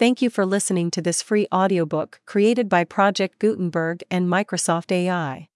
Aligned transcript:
Thank 0.00 0.16
you 0.22 0.30
for 0.30 0.46
listening 0.46 0.90
to 0.92 1.02
this 1.02 1.20
free 1.20 1.46
audiobook 1.52 2.20
created 2.24 2.70
by 2.70 2.84
Project 2.84 3.38
Gutenberg 3.38 4.02
and 4.10 4.26
Microsoft 4.26 4.90
AI. 4.90 5.50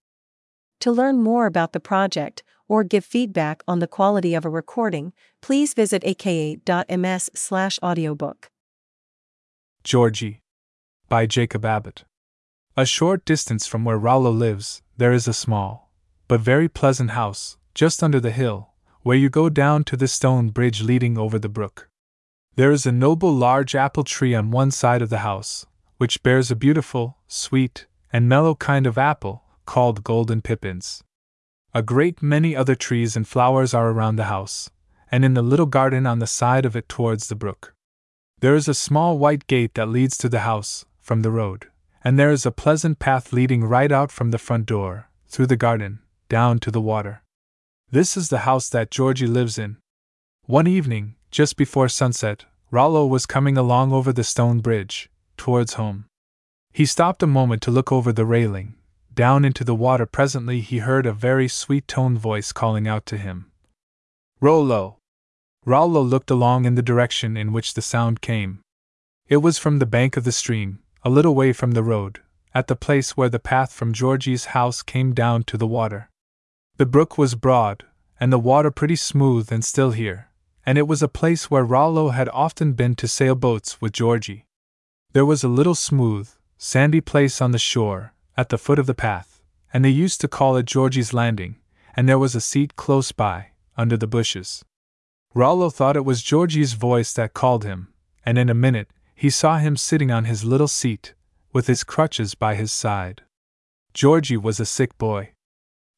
To 0.80 0.92
learn 0.92 1.22
more 1.22 1.46
about 1.46 1.72
the 1.72 1.80
project 1.80 2.42
or 2.68 2.84
give 2.84 3.07
feedback 3.07 3.62
on 3.67 3.78
the 3.78 3.86
quality 3.86 4.34
of 4.34 4.44
a 4.44 4.50
recording, 4.50 5.15
please 5.41 5.72
visit 5.72 6.04
aka.ms/audiobook. 6.04 8.50
Georgie. 9.82 10.43
By 11.09 11.25
Jacob 11.25 11.65
Abbott. 11.65 12.05
A 12.77 12.85
short 12.85 13.25
distance 13.25 13.67
from 13.67 13.87
where 13.87 13.97
Rollo 13.97 14.31
lives, 14.31 14.83
there 14.99 15.15
is 15.15 15.27
a 15.27 15.33
small, 15.33 15.91
but 16.29 16.43
very 16.43 16.69
pleasant 16.69 17.13
house, 17.13 17.57
just 17.75 18.03
under 18.03 18.21
the 18.21 18.31
hill, 18.31 18.75
where 19.01 19.17
you 19.17 19.31
go 19.31 19.49
down 19.49 19.85
to 19.85 19.97
the 19.97 20.07
stone 20.07 20.51
bridge 20.51 20.83
leading 20.83 21.17
over 21.17 21.39
the 21.39 21.49
brook. 21.49 21.89
There 22.57 22.71
is 22.71 22.86
a 22.86 22.93
noble 22.93 23.34
large 23.34 23.75
apple 23.75 24.05
tree 24.05 24.32
on 24.32 24.52
one 24.52 24.70
side 24.70 25.02
of 25.02 25.11
the 25.11 25.18
house, 25.18 25.66
which 25.96 26.23
bears 26.23 26.52
a 26.52 26.56
beautiful, 26.56 27.19
sweet, 27.27 27.87
and 28.12 28.29
mellow 28.29 28.55
kind 28.55 28.87
of 28.87 28.96
apple, 28.96 29.42
called 29.66 30.05
golden 30.05 30.41
pippins. 30.41 31.02
A 31.74 31.82
great 31.82 32.23
many 32.23 32.55
other 32.55 32.77
trees 32.77 33.16
and 33.16 33.27
flowers 33.27 33.74
are 33.74 33.91
around 33.91 34.16
the 34.16 34.30
house, 34.30 34.70
and 35.10 35.24
in 35.24 35.34
the 35.34 35.43
little 35.43 35.66
garden 35.66 36.06
on 36.06 36.20
the 36.20 36.29
side 36.29 36.65
of 36.65 36.77
it 36.77 36.88
towards 36.88 37.27
the 37.27 37.34
brook. 37.34 37.74
There 38.38 38.55
is 38.55 38.68
a 38.68 38.74
small 38.74 39.18
white 39.18 39.48
gate 39.48 39.74
that 39.74 39.88
leads 39.88 40.16
to 40.18 40.29
the 40.29 40.41
house, 40.41 40.84
from 41.01 41.23
the 41.23 41.32
road, 41.32 41.66
and 42.05 42.16
there 42.16 42.30
is 42.30 42.46
a 42.46 42.52
pleasant 42.52 43.01
path 43.01 43.32
leading 43.32 43.65
right 43.65 43.91
out 43.91 44.12
from 44.12 44.30
the 44.30 44.38
front 44.38 44.66
door, 44.66 45.10
through 45.27 45.48
the 45.48 45.57
garden, 45.57 45.98
down 46.29 46.60
to 46.60 46.71
the 46.71 46.80
water. 46.80 47.24
This 47.91 48.16
is 48.16 48.29
the 48.29 48.46
house 48.46 48.68
that 48.68 48.93
Georgie 48.93 49.27
lives 49.27 49.59
in. 49.59 49.79
One 50.46 50.68
evening, 50.68 51.16
just 51.34 51.56
before 51.56 51.88
sunset, 51.88 52.45
Rollo 52.70 53.05
was 53.05 53.27
coming 53.27 53.59
along 53.59 53.93
over 53.93 54.12
the 54.12 54.23
stone 54.23 54.61
bridge, 54.61 55.11
towards 55.37 55.73
home. 55.73 56.05
He 56.73 56.87
stopped 56.87 57.24
a 57.24 57.27
moment 57.27 57.60
to 57.62 57.73
look 57.73 57.91
over 57.91 58.12
the 58.12 58.24
railing. 58.24 58.77
Down 59.13 59.45
into 59.45 59.65
the 59.65 59.74
water 59.74 60.07
presently 60.07 60.60
he 60.60 60.79
heard 60.79 61.07
a 61.07 61.12
very 61.12 61.49
sweet 61.49 61.88
toned 61.88 62.21
voice 62.21 62.52
calling 62.52 62.87
out 62.87 63.05
to 63.07 63.16
him. 63.16 63.51
Rollo! 64.40 64.98
Rollo 65.64 66.02
looked 66.02 66.30
along 66.30 66.66
in 66.66 66.77
the 66.77 66.82
direction 66.82 67.36
in 67.36 67.52
which 67.52 67.74
the 67.74 67.82
sound 67.82 68.20
came. 68.20 68.60
It 69.27 69.38
was 69.38 69.58
from 69.58 69.80
the 69.80 69.86
bank 69.86 70.16
of 70.16 70.22
the 70.22 70.30
stream, 70.30 70.84
a 71.02 71.10
little 71.10 71.34
way 71.34 71.52
from 71.52 71.72
the 71.72 71.82
road, 71.82 72.20
at 72.55 72.68
the 72.68 72.77
place 72.77 73.16
where 73.16 73.28
the 73.28 73.40
path 73.40 73.72
from 73.72 73.92
Georgie's 73.92 74.55
house 74.56 74.84
came 74.84 75.12
down 75.12 75.42
to 75.44 75.56
the 75.56 75.66
water. 75.66 76.10
The 76.77 76.86
brook 76.86 77.18
was 77.18 77.34
broad, 77.34 77.84
and 78.20 78.32
the 78.32 78.38
water 78.38 78.70
pretty 78.70 78.94
smooth 78.94 79.50
and 79.50 79.64
still 79.64 79.90
here, 79.90 80.28
and 80.66 80.78
it 80.78 80.88
was 80.88 81.02
a 81.02 81.08
place 81.08 81.50
where 81.50 81.64
Rollo 81.64 82.10
had 82.10 82.28
often 82.30 82.72
been 82.72 82.94
to 82.96 83.08
sail 83.08 83.34
boats 83.34 83.80
with 83.80 83.92
Georgie. 83.92 84.46
There 85.12 85.26
was 85.26 85.44
a 85.44 85.48
little 85.48 85.74
smooth, 85.74 86.30
sandy 86.56 87.00
place 87.00 87.40
on 87.40 87.52
the 87.52 87.58
shore, 87.58 88.14
at 88.36 88.48
the 88.48 88.58
foot 88.58 88.78
of 88.78 88.86
the 88.86 88.94
path, 88.94 89.40
and 89.72 89.84
they 89.84 89.90
used 89.90 90.20
to 90.20 90.28
call 90.28 90.56
it 90.56 90.66
Georgie's 90.66 91.12
Landing, 91.12 91.56
and 91.96 92.08
there 92.08 92.18
was 92.18 92.34
a 92.34 92.40
seat 92.40 92.76
close 92.76 93.12
by, 93.12 93.48
under 93.76 93.96
the 93.96 94.06
bushes. 94.06 94.64
Rollo 95.34 95.68
thought 95.70 95.96
it 95.96 96.04
was 96.04 96.22
Georgie's 96.22 96.72
voice 96.74 97.12
that 97.12 97.34
called 97.34 97.64
him, 97.64 97.92
and 98.24 98.38
in 98.38 98.48
a 98.48 98.54
minute 98.54 98.88
he 99.14 99.30
saw 99.30 99.58
him 99.58 99.76
sitting 99.76 100.10
on 100.10 100.24
his 100.24 100.44
little 100.44 100.68
seat, 100.68 101.14
with 101.52 101.66
his 101.66 101.84
crutches 101.84 102.34
by 102.34 102.54
his 102.54 102.72
side. 102.72 103.22
Georgie 103.92 104.36
was 104.36 104.58
a 104.58 104.66
sick 104.66 104.96
boy. 104.98 105.30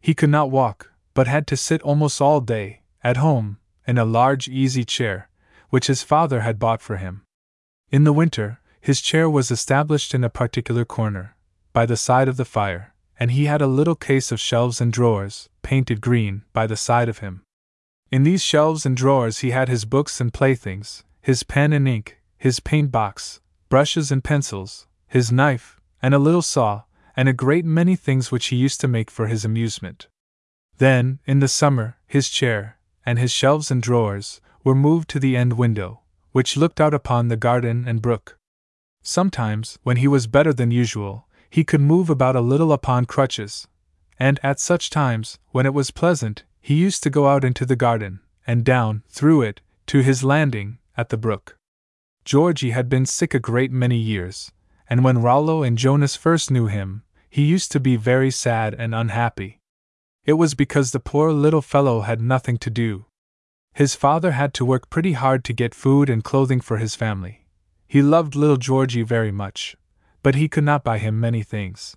He 0.01 0.15
could 0.15 0.31
not 0.31 0.51
walk, 0.51 0.93
but 1.15 1.27
had 1.27 1.47
to 1.47 1.57
sit 1.57 1.81
almost 1.83 2.21
all 2.21 2.41
day, 2.41 2.83
at 3.03 3.17
home, 3.17 3.59
in 3.87 3.99
a 3.99 4.05
large 4.05 4.49
easy 4.49 4.85
chair, 4.85 5.29
which 5.71 5.87
his 5.87 6.03
father 6.03 6.41
had 6.41 6.59
bought 6.59 6.83
for 6.83 6.97
him. 6.97 7.23
In 7.91 8.05
the 8.05 8.13
winter, 8.13 8.61
his 8.81 9.01
chair 9.01 9.29
was 9.29 9.51
established 9.51 10.15
in 10.15 10.25
a 10.25 10.31
particular 10.31 10.85
corner, 10.85 11.37
by 11.73 11.87
the 11.87 11.97
side 11.97 12.29
of 12.29 12.37
the 12.37 12.45
fire, 12.45 12.95
and 13.19 13.31
he 13.31 13.47
had 13.47 13.63
a 13.63 13.67
little 13.67 13.95
case 13.95 14.31
of 14.31 14.41
shelves 14.41 14.81
and 14.81 14.93
drawers, 14.93 15.49
painted 15.63 16.01
green, 16.01 16.43
by 16.53 16.67
the 16.67 16.77
side 16.77 17.09
of 17.09 17.19
him. 17.19 17.43
In 18.11 18.23
these 18.23 18.43
shelves 18.43 18.87
and 18.87 18.97
drawers 18.97 19.39
he 19.39 19.51
had 19.51 19.69
his 19.69 19.85
books 19.85 20.21
and 20.21 20.33
playthings, 20.33 21.05
his 21.21 21.43
pen 21.43 21.73
and 21.73 21.89
ink, 21.89 22.19
his 22.39 22.61
paint 22.61 22.93
box, 22.93 23.41
brushes 23.69 24.13
and 24.13 24.23
pencils, 24.23 24.87
his 25.09 25.33
knife, 25.33 25.81
and 26.01 26.15
a 26.15 26.19
little 26.19 26.43
saw, 26.43 26.83
and 27.17 27.29
a 27.29 27.33
great 27.33 27.65
many 27.65 27.97
things 27.97 28.31
which 28.31 28.47
he 28.47 28.57
used 28.57 28.81
to 28.81 28.89
make 28.89 29.11
for 29.11 29.27
his 29.27 29.45
amusement. 29.45 30.07
Then, 30.79 31.19
in 31.27 31.41
the 31.41 31.49
summer, 31.49 31.97
his 32.07 32.29
chair, 32.29 32.76
and 33.07 33.19
his 33.19 33.31
shelves 33.31 33.71
and 33.71 33.81
drawers, 33.81 34.41
were 34.65 34.75
moved 34.75 35.09
to 35.09 35.21
the 35.21 35.37
end 35.37 35.53
window, 35.53 36.01
which 36.33 36.57
looked 36.57 36.81
out 36.81 36.93
upon 36.93 37.29
the 37.29 37.37
garden 37.37 37.85
and 37.87 38.03
brook. 38.03 38.37
Sometimes, 39.03 39.79
when 39.85 39.99
he 39.99 40.09
was 40.09 40.27
better 40.27 40.53
than 40.53 40.73
usual, 40.73 41.29
he 41.49 41.63
could 41.63 41.81
move 41.81 42.11
about 42.11 42.35
a 42.35 42.41
little 42.41 42.73
upon 42.73 43.05
crutches, 43.05 43.69
and 44.19 44.41
at 44.43 44.59
such 44.59 44.91
times, 44.91 45.39
when 45.53 45.65
it 45.65 45.73
was 45.73 45.91
pleasant, 45.91 46.43
he 46.61 46.75
used 46.75 47.03
to 47.05 47.11
go 47.11 47.29
out 47.29 47.45
into 47.45 47.65
the 47.65 47.77
garden, 47.77 48.19
and 48.47 48.65
down, 48.65 49.05
through 49.09 49.43
it, 49.43 49.61
to 49.87 50.01
his 50.01 50.25
landing, 50.25 50.79
at 50.97 51.11
the 51.11 51.17
brook. 51.17 51.57
Georgie 52.25 52.71
had 52.71 52.89
been 52.89 53.07
sick 53.07 53.35
a 53.35 53.39
great 53.39 53.71
many 53.71 53.97
years, 53.97 54.51
and 54.91 55.05
when 55.05 55.23
Rollo 55.23 55.63
and 55.63 55.79
Jonas 55.79 56.17
first 56.17 56.51
knew 56.51 56.67
him, 56.67 57.05
he 57.31 57.45
used 57.45 57.71
to 57.73 57.79
be 57.79 57.95
very 57.95 58.33
sad 58.33 58.75
and 58.75 58.95
unhappy. 58.95 59.61
It 60.27 60.33
was 60.33 60.55
because 60.55 60.91
the 60.91 60.99
poor 60.99 61.31
little 61.31 61.63
fellow 61.63 62.01
had 62.01 62.21
nothing 62.21 62.59
to 62.59 62.69
do. 62.69 63.07
His 63.73 63.95
father 63.95 64.33
had 64.33 64.53
to 64.55 64.65
work 64.65 64.91
pretty 64.91 65.13
hard 65.13 65.45
to 65.45 65.53
get 65.53 65.75
food 65.75 66.11
and 66.11 66.25
clothing 66.25 66.61
for 66.61 66.79
his 66.79 66.97
family. 66.97 67.47
He 67.87 68.03
loved 68.03 68.35
little 68.35 68.57
Georgie 68.57 69.03
very 69.03 69.31
much, 69.31 69.77
but 70.25 70.35
he 70.35 70.49
could 70.49 70.65
not 70.65 70.83
buy 70.83 70.99
him 70.99 71.21
many 71.21 71.45
things. 71.45 71.97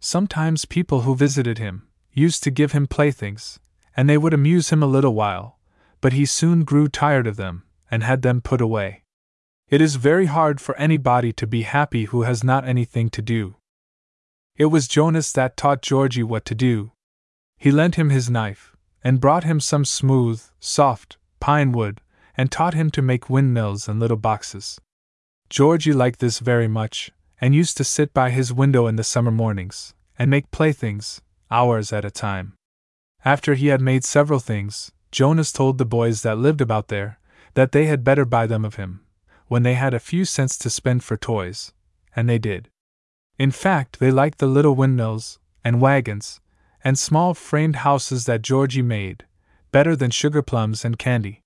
Sometimes 0.00 0.64
people 0.64 1.02
who 1.02 1.14
visited 1.14 1.58
him 1.58 1.86
used 2.12 2.42
to 2.42 2.50
give 2.50 2.72
him 2.72 2.88
playthings, 2.88 3.60
and 3.96 4.08
they 4.08 4.18
would 4.18 4.34
amuse 4.34 4.70
him 4.70 4.82
a 4.82 4.86
little 4.86 5.14
while, 5.14 5.60
but 6.00 6.12
he 6.14 6.26
soon 6.26 6.64
grew 6.64 6.88
tired 6.88 7.26
of 7.26 7.36
them 7.36 7.62
and 7.90 8.02
had 8.02 8.22
them 8.22 8.40
put 8.40 8.60
away. 8.60 9.04
It 9.68 9.80
is 9.80 9.96
very 9.96 10.26
hard 10.26 10.60
for 10.60 10.76
anybody 10.76 11.32
to 11.34 11.46
be 11.46 11.62
happy 11.62 12.06
who 12.06 12.22
has 12.22 12.42
not 12.42 12.66
anything 12.66 13.08
to 13.10 13.22
do. 13.22 13.56
It 14.56 14.66
was 14.66 14.88
Jonas 14.88 15.32
that 15.32 15.56
taught 15.56 15.82
Georgie 15.82 16.22
what 16.22 16.44
to 16.46 16.54
do, 16.54 16.91
he 17.62 17.70
lent 17.70 17.94
him 17.94 18.10
his 18.10 18.28
knife, 18.28 18.74
and 19.04 19.20
brought 19.20 19.44
him 19.44 19.60
some 19.60 19.84
smooth, 19.84 20.42
soft, 20.58 21.16
pine 21.38 21.70
wood, 21.70 22.00
and 22.36 22.50
taught 22.50 22.74
him 22.74 22.90
to 22.90 23.00
make 23.00 23.30
windmills 23.30 23.86
and 23.86 24.00
little 24.00 24.16
boxes. 24.16 24.80
Georgie 25.48 25.92
liked 25.92 26.18
this 26.18 26.40
very 26.40 26.66
much, 26.66 27.12
and 27.40 27.54
used 27.54 27.76
to 27.76 27.84
sit 27.84 28.12
by 28.12 28.30
his 28.30 28.52
window 28.52 28.88
in 28.88 28.96
the 28.96 29.04
summer 29.04 29.30
mornings, 29.30 29.94
and 30.18 30.28
make 30.28 30.50
playthings, 30.50 31.22
hours 31.52 31.92
at 31.92 32.04
a 32.04 32.10
time. 32.10 32.54
After 33.24 33.54
he 33.54 33.68
had 33.68 33.80
made 33.80 34.02
several 34.02 34.40
things, 34.40 34.90
Jonas 35.12 35.52
told 35.52 35.78
the 35.78 35.84
boys 35.84 36.22
that 36.22 36.38
lived 36.38 36.60
about 36.60 36.88
there 36.88 37.20
that 37.54 37.70
they 37.70 37.86
had 37.86 38.02
better 38.02 38.24
buy 38.24 38.48
them 38.48 38.64
of 38.64 38.74
him, 38.74 39.02
when 39.46 39.62
they 39.62 39.74
had 39.74 39.94
a 39.94 40.00
few 40.00 40.24
cents 40.24 40.58
to 40.58 40.68
spend 40.68 41.04
for 41.04 41.16
toys, 41.16 41.72
and 42.16 42.28
they 42.28 42.38
did. 42.38 42.70
In 43.38 43.52
fact, 43.52 44.00
they 44.00 44.10
liked 44.10 44.38
the 44.38 44.48
little 44.48 44.74
windmills, 44.74 45.38
and 45.62 45.80
wagons, 45.80 46.40
and 46.84 46.98
small 46.98 47.34
framed 47.34 47.76
houses 47.76 48.24
that 48.26 48.42
Georgie 48.42 48.82
made, 48.82 49.24
better 49.70 49.96
than 49.96 50.10
sugar 50.10 50.42
plums 50.42 50.84
and 50.84 50.98
candy. 50.98 51.40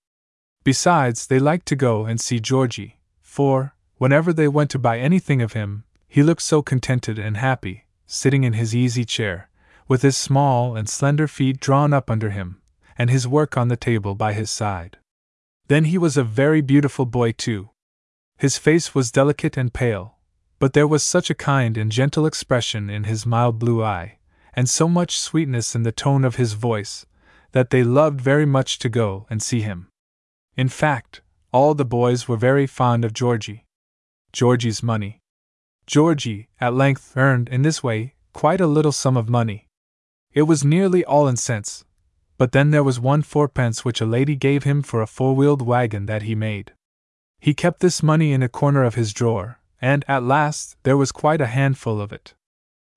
Besides, 0.63 1.27
they 1.27 1.39
liked 1.39 1.65
to 1.67 1.75
go 1.75 2.05
and 2.05 2.19
see 2.19 2.39
Georgie, 2.39 2.99
for, 3.21 3.73
whenever 3.97 4.33
they 4.33 4.47
went 4.47 4.69
to 4.71 4.79
buy 4.79 4.99
anything 4.99 5.41
of 5.41 5.53
him, 5.53 5.83
he 6.07 6.23
looked 6.23 6.41
so 6.41 6.61
contented 6.61 7.17
and 7.19 7.37
happy, 7.37 7.85
sitting 8.05 8.43
in 8.43 8.53
his 8.53 8.75
easy 8.75 9.05
chair, 9.05 9.49
with 9.87 10.01
his 10.01 10.17
small 10.17 10.75
and 10.75 10.89
slender 10.89 11.27
feet 11.27 11.59
drawn 11.59 11.93
up 11.93 12.09
under 12.09 12.31
him, 12.31 12.61
and 12.97 13.09
his 13.09 13.27
work 13.27 13.57
on 13.57 13.67
the 13.67 13.77
table 13.77 14.15
by 14.15 14.33
his 14.33 14.49
side. 14.49 14.97
Then 15.67 15.85
he 15.85 15.97
was 15.97 16.17
a 16.17 16.23
very 16.23 16.61
beautiful 16.61 17.05
boy, 17.05 17.33
too. 17.33 17.69
His 18.37 18.57
face 18.57 18.95
was 18.95 19.11
delicate 19.11 19.57
and 19.57 19.73
pale, 19.73 20.17
but 20.59 20.73
there 20.73 20.87
was 20.87 21.03
such 21.03 21.29
a 21.29 21.35
kind 21.35 21.77
and 21.77 21.91
gentle 21.91 22.25
expression 22.25 22.89
in 22.89 23.03
his 23.03 23.25
mild 23.25 23.59
blue 23.59 23.83
eye, 23.83 24.16
and 24.57 24.67
so 24.67 24.89
much 24.89 25.19
sweetness 25.19 25.75
in 25.75 25.83
the 25.83 25.91
tone 25.91 26.25
of 26.25 26.35
his 26.37 26.53
voice, 26.53 27.05
that 27.51 27.69
they 27.69 27.83
loved 27.83 28.19
very 28.19 28.45
much 28.45 28.79
to 28.79 28.89
go 28.89 29.27
and 29.29 29.41
see 29.41 29.61
him. 29.61 29.87
In 30.55 30.67
fact, 30.67 31.21
all 31.53 31.75
the 31.75 31.85
boys 31.85 32.27
were 32.27 32.37
very 32.37 32.65
fond 32.65 33.05
of 33.05 33.13
Georgie. 33.13 33.65
Georgie's 34.33 34.81
money. 34.81 35.19
Georgie, 35.85 36.49
at 36.59 36.73
length, 36.73 37.15
earned 37.15 37.47
in 37.49 37.61
this 37.61 37.83
way 37.83 38.15
quite 38.33 38.59
a 38.59 38.67
little 38.67 38.91
sum 38.91 39.15
of 39.15 39.29
money. 39.29 39.67
It 40.33 40.43
was 40.43 40.63
nearly 40.65 41.05
all 41.05 41.27
in 41.27 41.37
cents, 41.37 41.85
but 42.37 42.51
then 42.51 42.71
there 42.71 42.83
was 42.83 42.99
one 42.99 43.21
fourpence 43.21 43.85
which 43.85 44.01
a 44.01 44.05
lady 44.05 44.35
gave 44.35 44.63
him 44.63 44.81
for 44.81 45.01
a 45.01 45.07
four 45.07 45.35
wheeled 45.35 45.61
wagon 45.61 46.07
that 46.07 46.23
he 46.23 46.33
made. 46.33 46.73
He 47.39 47.53
kept 47.53 47.79
this 47.79 48.01
money 48.01 48.33
in 48.33 48.41
a 48.41 48.49
corner 48.49 48.83
of 48.83 48.95
his 48.95 49.13
drawer, 49.13 49.59
and 49.79 50.03
at 50.07 50.23
last 50.23 50.77
there 50.81 50.97
was 50.97 51.11
quite 51.11 51.41
a 51.41 51.53
handful 51.59 52.01
of 52.01 52.11
it. 52.11 52.33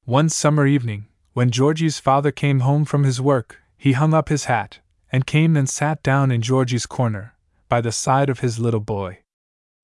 One 0.05 0.31
summer 0.31 0.67
evening, 0.67 1.07
when 1.41 1.51
Georgie's 1.51 1.99
father 1.99 2.31
came 2.31 2.61
home 2.61 2.85
from 2.85 3.05
his 3.05 3.19
work, 3.19 3.63
he 3.79 3.93
hung 3.93 4.13
up 4.13 4.29
his 4.29 4.45
hat, 4.45 4.81
and 5.11 5.25
came 5.25 5.57
and 5.57 5.71
sat 5.71 6.03
down 6.03 6.31
in 6.31 6.43
Georgie's 6.43 6.85
corner, 6.85 7.35
by 7.67 7.81
the 7.81 7.91
side 7.91 8.29
of 8.29 8.41
his 8.41 8.59
little 8.59 8.79
boy. 8.79 9.21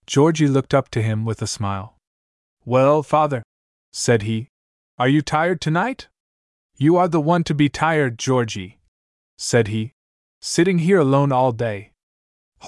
Georgie 0.06 0.49
looked 0.49 0.75
up 0.75 0.91
to 0.91 1.00
him 1.00 1.25
with 1.25 1.41
a 1.41 1.47
smile. 1.47 1.97
Well, 2.67 3.03
father, 3.03 3.43
said 3.91 4.20
he, 4.25 4.49
are 4.99 5.08
you 5.08 5.23
tired 5.23 5.62
tonight? 5.62 6.08
You 6.76 6.99
are 6.99 7.08
the 7.08 7.23
one 7.23 7.43
to 7.44 7.55
be 7.55 7.70
tired, 7.70 8.19
Georgie, 8.19 8.79
said 9.38 9.69
he, 9.69 9.94
sitting 10.43 10.81
here 10.81 10.99
alone 10.99 11.32
all 11.32 11.53
day. 11.53 11.93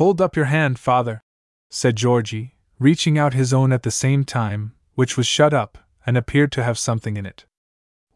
Hold 0.00 0.18
up 0.22 0.34
your 0.34 0.46
hand, 0.46 0.78
father, 0.78 1.20
said 1.68 1.94
Georgie, 1.94 2.54
reaching 2.78 3.18
out 3.18 3.34
his 3.34 3.52
own 3.52 3.70
at 3.70 3.82
the 3.82 3.90
same 3.90 4.24
time, 4.24 4.72
which 4.94 5.18
was 5.18 5.26
shut 5.26 5.52
up 5.52 5.76
and 6.06 6.16
appeared 6.16 6.50
to 6.52 6.64
have 6.64 6.78
something 6.78 7.18
in 7.18 7.26
it. 7.26 7.44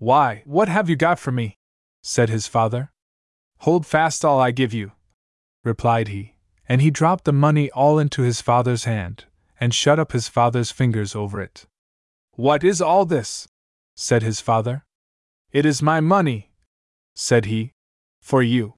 Why, 0.03 0.43
what 0.47 0.69
have 0.69 0.91
you 0.91 0.97
got 0.97 1.21
for 1.21 1.31
me? 1.31 1.59
said 2.03 2.29
his 2.29 2.49
father. 2.49 2.91
Hold 3.59 3.87
fast 3.87 4.25
all 4.25 4.41
I 4.41 4.51
give 4.51 4.75
you, 4.75 4.91
replied 5.63 6.09
he, 6.09 6.35
and 6.69 6.83
he 6.83 6.91
dropped 6.91 7.23
the 7.25 7.33
money 7.33 7.71
all 7.71 8.01
into 8.01 8.23
his 8.23 8.41
father's 8.41 8.83
hand, 8.83 9.27
and 9.61 9.73
shut 9.73 10.01
up 10.01 10.11
his 10.11 10.27
father's 10.27 10.73
fingers 10.73 11.15
over 11.15 11.41
it. 11.41 11.67
What 12.33 12.65
is 12.65 12.83
all 12.83 13.05
this? 13.05 13.47
said 13.95 14.25
his 14.25 14.41
father. 14.41 14.85
It 15.53 15.65
is 15.65 15.81
my 15.81 16.01
money, 16.01 16.51
said 17.15 17.45
he, 17.45 17.71
for 18.21 18.43
you. 18.43 18.75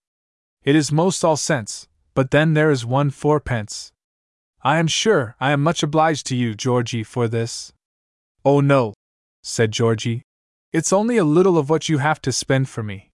It 0.62 0.76
is 0.76 0.92
most 0.92 1.24
all 1.24 1.38
cents, 1.38 1.88
but 2.12 2.32
then 2.32 2.52
there 2.52 2.70
is 2.70 2.84
one 2.84 3.08
fourpence. 3.08 3.92
I 4.62 4.76
am 4.76 4.88
sure 4.88 5.36
I 5.40 5.52
am 5.52 5.62
much 5.62 5.82
obliged 5.82 6.26
to 6.26 6.36
you, 6.36 6.54
Georgie, 6.54 7.02
for 7.02 7.28
this. 7.28 7.72
Oh 8.44 8.60
no, 8.60 8.92
said 9.42 9.72
Georgie. 9.72 10.23
It's 10.74 10.92
only 10.92 11.18
a 11.18 11.22
little 11.22 11.56
of 11.56 11.70
what 11.70 11.88
you 11.88 11.98
have 11.98 12.20
to 12.22 12.32
spend 12.32 12.68
for 12.68 12.82
me. 12.82 13.12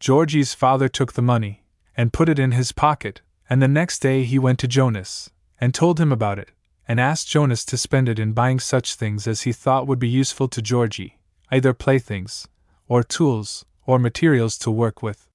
Georgie's 0.00 0.54
father 0.54 0.88
took 0.88 1.12
the 1.12 1.20
money, 1.20 1.62
and 1.94 2.10
put 2.10 2.26
it 2.26 2.38
in 2.38 2.52
his 2.52 2.72
pocket, 2.72 3.20
and 3.50 3.60
the 3.60 3.68
next 3.68 3.98
day 3.98 4.24
he 4.24 4.38
went 4.38 4.58
to 4.60 4.66
Jonas, 4.66 5.28
and 5.60 5.74
told 5.74 6.00
him 6.00 6.10
about 6.10 6.38
it, 6.38 6.52
and 6.88 6.98
asked 6.98 7.28
Jonas 7.28 7.66
to 7.66 7.76
spend 7.76 8.08
it 8.08 8.18
in 8.18 8.32
buying 8.32 8.58
such 8.58 8.94
things 8.94 9.26
as 9.26 9.42
he 9.42 9.52
thought 9.52 9.86
would 9.86 9.98
be 9.98 10.08
useful 10.08 10.48
to 10.48 10.62
Georgie, 10.62 11.18
either 11.52 11.74
playthings, 11.74 12.48
or 12.88 13.02
tools, 13.02 13.66
or 13.84 13.98
materials 13.98 14.56
to 14.56 14.70
work 14.70 15.02
with. 15.02 15.28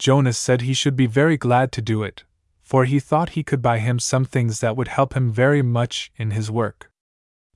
Jonas 0.00 0.36
said 0.36 0.62
he 0.62 0.74
should 0.74 0.96
be 0.96 1.06
very 1.06 1.36
glad 1.36 1.70
to 1.70 1.80
do 1.80 2.02
it, 2.02 2.24
for 2.60 2.86
he 2.86 2.98
thought 2.98 3.38
he 3.38 3.44
could 3.44 3.62
buy 3.62 3.78
him 3.78 4.00
some 4.00 4.24
things 4.24 4.58
that 4.58 4.76
would 4.76 4.88
help 4.88 5.14
him 5.14 5.30
very 5.30 5.62
much 5.62 6.10
in 6.16 6.32
his 6.32 6.50
work. 6.50 6.90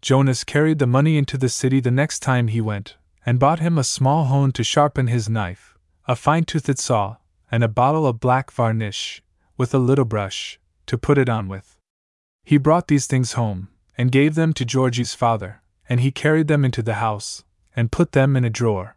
Jonas 0.01 0.45
carried 0.45 0.79
the 0.79 0.87
money 0.87 1.19
into 1.19 1.37
the 1.37 1.49
city 1.49 1.81
the 1.81 1.91
next 1.91 2.21
time 2.21 2.47
he 2.47 2.61
went, 2.61 2.95
and 3.25 3.39
bought 3.39 3.61
him 3.61 3.79
a 3.79 3.85
small 3.85 4.25
hone 4.25 4.53
to 4.53 4.65
sharpen 4.65 5.07
his 5.07 5.29
knife, 5.29 5.77
a 6.07 6.17
fine 6.17 6.45
toothed 6.45 6.79
saw, 6.79 7.17
and 7.51 7.63
a 7.63 7.69
bottle 7.69 8.07
of 8.07 8.21
black 8.21 8.51
varnish, 8.51 9.23
with 9.57 9.75
a 9.75 9.79
little 9.79 10.05
brush, 10.05 10.59
to 10.87 10.97
put 10.97 11.19
it 11.19 11.29
on 11.29 11.49
with. 11.49 11.77
He 12.45 12.57
brought 12.57 12.89
these 12.89 13.07
things 13.07 13.33
home, 13.33 13.69
and 13.99 14.11
gave 14.11 14.35
them 14.35 14.53
to 14.55 14.65
Georgie's 14.65 15.15
father, 15.15 15.63
and 15.89 16.01
he 16.01 16.11
carried 16.11 16.49
them 16.49 16.65
into 16.65 16.83
the 16.83 16.95
house, 16.95 17.45
and 17.77 17.93
put 17.93 18.13
them 18.13 18.37
in 18.37 18.45
a 18.45 18.51
drawer. 18.51 18.97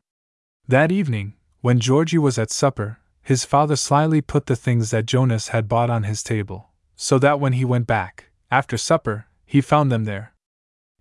That 0.68 0.92
evening, 0.92 1.34
when 1.62 1.80
Georgie 1.80 2.18
was 2.18 2.38
at 2.38 2.52
supper, 2.52 3.00
his 3.22 3.46
father 3.46 3.75
slyly 3.75 4.22
put 4.22 4.46
the 4.46 4.56
things 4.56 4.92
that 4.92 5.06
Jonas 5.06 5.50
had 5.50 5.68
bought 5.68 5.90
on 5.90 6.04
his 6.04 6.24
table, 6.24 6.70
so 6.96 7.20
that 7.20 7.40
when 7.40 7.54
he 7.54 7.66
went 7.66 7.88
back, 7.88 8.31
after 8.50 8.78
supper, 8.78 9.28
he 9.46 9.62
found 9.62 9.92
them 9.92 10.06
there. 10.06 10.34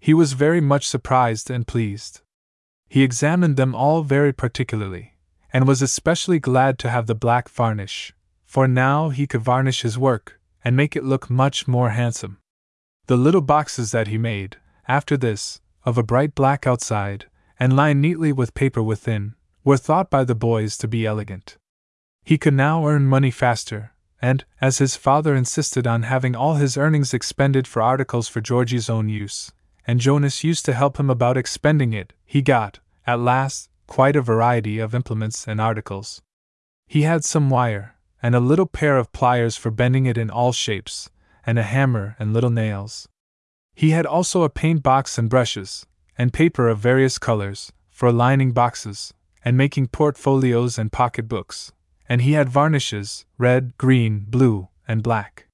He 0.00 0.14
was 0.14 0.32
very 0.32 0.60
much 0.60 0.88
surprised 0.88 1.50
and 1.50 1.66
pleased. 1.66 2.22
He 2.92 3.02
examined 3.02 3.56
them 3.56 3.74
all 3.74 4.02
very 4.02 4.34
particularly, 4.34 5.14
and 5.50 5.66
was 5.66 5.80
especially 5.80 6.38
glad 6.38 6.78
to 6.80 6.90
have 6.90 7.06
the 7.06 7.14
black 7.14 7.48
varnish, 7.48 8.12
for 8.44 8.68
now 8.68 9.08
he 9.08 9.26
could 9.26 9.40
varnish 9.40 9.80
his 9.80 9.96
work, 9.96 10.38
and 10.62 10.76
make 10.76 10.94
it 10.94 11.02
look 11.02 11.30
much 11.30 11.66
more 11.66 11.88
handsome. 11.88 12.36
The 13.06 13.16
little 13.16 13.40
boxes 13.40 13.92
that 13.92 14.08
he 14.08 14.18
made, 14.18 14.58
after 14.86 15.16
this, 15.16 15.62
of 15.86 15.96
a 15.96 16.02
bright 16.02 16.34
black 16.34 16.66
outside, 16.66 17.30
and 17.58 17.74
lined 17.74 18.02
neatly 18.02 18.30
with 18.30 18.52
paper 18.52 18.82
within, 18.82 19.36
were 19.64 19.78
thought 19.78 20.10
by 20.10 20.22
the 20.22 20.34
boys 20.34 20.76
to 20.76 20.86
be 20.86 21.06
elegant. 21.06 21.56
He 22.22 22.36
could 22.36 22.52
now 22.52 22.86
earn 22.86 23.06
money 23.06 23.30
faster, 23.30 23.92
and, 24.20 24.44
as 24.60 24.76
his 24.76 24.96
father 24.96 25.34
insisted 25.34 25.86
on 25.86 26.02
having 26.02 26.36
all 26.36 26.56
his 26.56 26.76
earnings 26.76 27.14
expended 27.14 27.66
for 27.66 27.80
articles 27.80 28.28
for 28.28 28.42
Georgie's 28.42 28.90
own 28.90 29.08
use, 29.08 29.50
and 29.86 30.00
Jonas 30.00 30.44
used 30.44 30.64
to 30.66 30.72
help 30.72 30.98
him 30.98 31.10
about 31.10 31.36
expending 31.36 31.92
it, 31.92 32.12
he 32.24 32.42
got, 32.42 32.80
at 33.06 33.20
last, 33.20 33.68
quite 33.86 34.16
a 34.16 34.22
variety 34.22 34.78
of 34.78 34.94
implements 34.94 35.46
and 35.46 35.60
articles. 35.60 36.22
He 36.86 37.02
had 37.02 37.24
some 37.24 37.50
wire, 37.50 37.96
and 38.22 38.34
a 38.34 38.40
little 38.40 38.66
pair 38.66 38.96
of 38.96 39.12
pliers 39.12 39.56
for 39.56 39.70
bending 39.70 40.06
it 40.06 40.16
in 40.16 40.30
all 40.30 40.52
shapes, 40.52 41.10
and 41.44 41.58
a 41.58 41.62
hammer 41.62 42.16
and 42.18 42.32
little 42.32 42.50
nails. 42.50 43.08
He 43.74 43.90
had 43.90 44.06
also 44.06 44.42
a 44.42 44.50
paint 44.50 44.82
box 44.82 45.18
and 45.18 45.28
brushes, 45.28 45.86
and 46.16 46.32
paper 46.32 46.68
of 46.68 46.78
various 46.78 47.18
colors, 47.18 47.72
for 47.90 48.12
lining 48.12 48.52
boxes, 48.52 49.12
and 49.44 49.56
making 49.56 49.88
portfolios 49.88 50.78
and 50.78 50.92
pocket 50.92 51.28
books, 51.28 51.72
and 52.08 52.22
he 52.22 52.32
had 52.32 52.48
varnishes 52.48 53.24
red, 53.38 53.76
green, 53.78 54.26
blue, 54.28 54.68
and 54.86 55.02
black. 55.02 55.46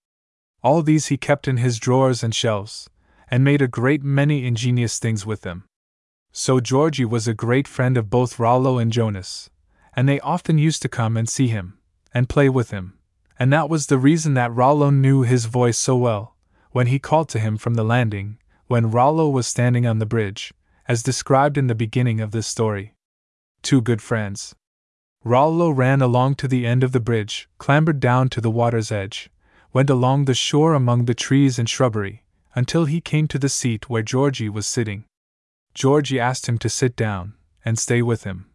All 0.63 0.83
these 0.83 1.07
he 1.07 1.17
kept 1.17 1.49
in 1.49 1.57
his 1.57 1.79
drawers 1.79 2.23
and 2.23 2.35
shelves, 2.35 2.91
and 3.31 3.45
made 3.45 3.63
a 3.63 3.69
great 3.69 4.03
many 4.03 4.47
ingenious 4.47 4.99
things 4.99 5.25
with 5.27 5.43
them. 5.43 5.65
So 6.33 6.61
Georgie 6.61 7.05
was 7.05 7.27
a 7.27 7.35
great 7.35 7.67
friend 7.67 7.97
of 7.97 8.11
both 8.11 8.39
Rollo 8.39 8.79
and 8.79 8.93
Jonas, 8.93 9.51
and 9.95 10.09
they 10.09 10.21
often 10.21 10.59
used 10.59 10.83
to 10.83 10.89
come 10.89 11.17
and 11.17 11.29
see 11.29 11.49
him, 11.49 11.79
and 12.15 12.29
play 12.29 12.49
with 12.49 12.71
him, 12.71 12.99
and 13.39 13.53
that 13.53 13.69
was 13.69 13.87
the 13.87 13.99
reason 13.99 14.35
that 14.35 14.55
Rollo 14.55 14.91
knew 14.91 15.23
his 15.23 15.47
voice 15.47 15.79
so 15.79 15.97
well, 15.97 16.37
when 16.71 16.89
he 16.89 16.99
called 16.99 17.29
to 17.31 17.39
him 17.39 17.57
from 17.57 17.75
the 17.75 17.85
landing, 17.85 18.39
when 18.67 18.91
Rollo 18.91 19.29
was 19.29 19.47
standing 19.47 19.87
on 19.87 19.99
the 19.99 20.07
bridge, 20.07 20.53
as 20.87 21.03
described 21.03 21.57
in 21.57 21.67
the 21.67 21.75
beginning 21.75 22.21
of 22.21 22.31
this 22.31 22.47
story. 22.47 22.95
Two 23.63 23.81
good 23.81 24.03
friends. 24.03 24.55
Rollo 25.25 25.71
ran 25.71 26.01
along 26.01 26.37
to 26.37 26.49
the 26.49 26.67
end 26.67 26.85
of 26.85 26.93
the 26.93 27.01
bridge, 27.01 27.49
clambered 27.59 28.01
down 28.01 28.29
to 28.29 28.41
the 28.41 28.51
water's 28.51 28.93
edge, 28.93 29.31
went 29.73 29.91
along 29.91 30.25
the 30.25 30.35
shore 30.35 30.75
among 30.75 31.05
the 31.05 31.15
trees 31.15 31.59
and 31.59 31.69
shrubbery, 31.69 32.23
until 32.59 32.87
he 32.87 33.01
came 33.01 33.29
to 33.29 33.39
the 33.39 33.49
seat 33.49 33.89
where 33.89 34.03
Georgie 34.03 34.49
was 34.49 34.67
sitting. 34.67 35.05
Georgie 35.75 36.19
asked 36.19 36.49
him 36.49 36.59
to 36.59 36.69
sit 36.69 36.97
down 36.97 37.35
and 37.65 37.79
stay 37.79 38.03
with 38.03 38.25
him, 38.25 38.47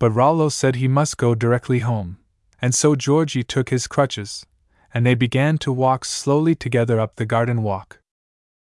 but 0.00 0.10
Rollo 0.10 0.48
said 0.48 0.74
he 0.74 0.88
must 0.88 1.16
go 1.16 1.36
directly 1.36 1.78
home, 1.78 2.18
and 2.60 2.74
so 2.74 2.96
Georgie 2.96 3.44
took 3.44 3.68
his 3.68 3.86
crutches, 3.86 4.44
and 4.92 5.06
they 5.06 5.14
began 5.14 5.58
to 5.58 5.72
walk 5.72 6.04
slowly 6.04 6.56
together 6.56 6.98
up 6.98 7.14
the 7.14 7.24
garden 7.24 7.62
walk. 7.62 8.00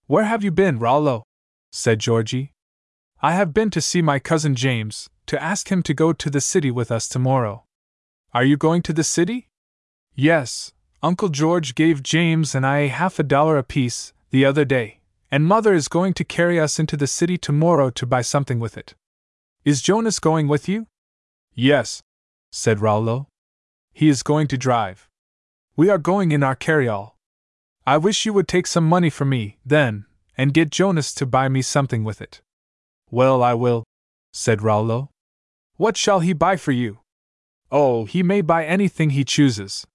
Where 0.06 0.25
have 0.25 0.44
you 0.44 0.51
been, 0.51 0.77
Rollo? 0.77 1.24
said 1.71 1.98
Georgie. 1.98 2.51
I 3.24 3.31
have 3.31 3.55
been 3.55 3.72
to 3.72 3.81
see 3.81 4.03
my 4.03 4.20
cousin 4.20 4.53
James, 4.53 5.10
to 5.25 5.41
ask 5.41 5.72
him 5.72 5.81
to 5.81 5.96
go 5.96 6.13
to 6.13 6.29
the 6.29 6.41
city 6.41 6.70
with 6.70 6.91
us 6.91 7.08
tomorrow. 7.08 7.63
Are 8.36 8.43
you 8.43 8.55
going 8.55 8.84
to 8.84 8.93
the 8.93 9.03
city? 9.03 9.48
Yes, 10.13 10.74
Uncle 11.01 11.29
George 11.29 11.74
gave 11.74 12.03
James 12.03 12.53
and 12.53 12.67
I 12.67 12.81
half 12.86 13.17
a 13.17 13.24
dollar 13.24 13.58
apiece 13.58 14.13
the 14.32 14.46
other 14.46 14.66
day, 14.66 15.00
and 15.30 15.46
Mother 15.46 15.74
is 15.74 15.88
going 15.88 16.14
to 16.16 16.24
carry 16.24 16.60
us 16.60 16.80
into 16.80 16.98
the 16.98 17.08
city 17.08 17.38
tomorrow 17.38 17.90
to 17.92 18.06
buy 18.06 18.22
something 18.22 18.60
with 18.60 18.78
it. 18.78 18.96
Is 19.64 19.82
Jonas 19.82 20.20
going 20.20 20.48
with 20.48 20.68
you? 20.68 20.88
Yes, 21.54 22.02
said 22.52 22.80
Rollo. 22.80 23.28
He 23.94 24.10
is 24.10 24.24
going 24.24 24.48
to 24.48 24.58
drive. 24.58 25.10
We 25.76 25.90
are 25.90 25.98
going 25.98 26.32
in 26.32 26.44
our 26.44 26.56
carryall. 26.56 27.12
I 27.86 27.98
wish 27.98 28.26
you 28.26 28.34
would 28.34 28.48
take 28.48 28.68
some 28.68 28.88
money 28.88 29.10
for 29.10 29.26
me, 29.26 29.58
then, 29.66 30.06
and 30.38 30.54
get 30.54 30.70
Jonas 30.70 31.14
to 31.16 31.26
buy 31.26 31.50
me 31.50 31.62
something 31.62 32.04
with 32.04 32.22
it. 32.22 32.42
Well, 33.10 33.44
I 33.44 33.54
will, 33.54 33.84
said 34.32 34.62
Rollo. 34.62 35.10
What 35.76 35.98
shall 35.98 36.22
he 36.22 36.34
buy 36.34 36.56
for 36.56 36.72
you? 36.72 37.00
Oh, 37.72 38.06
he 38.06 38.24
may 38.24 38.42
buy 38.42 38.66
anything 38.66 39.12
he 39.12 39.24
chooses. 39.24 39.86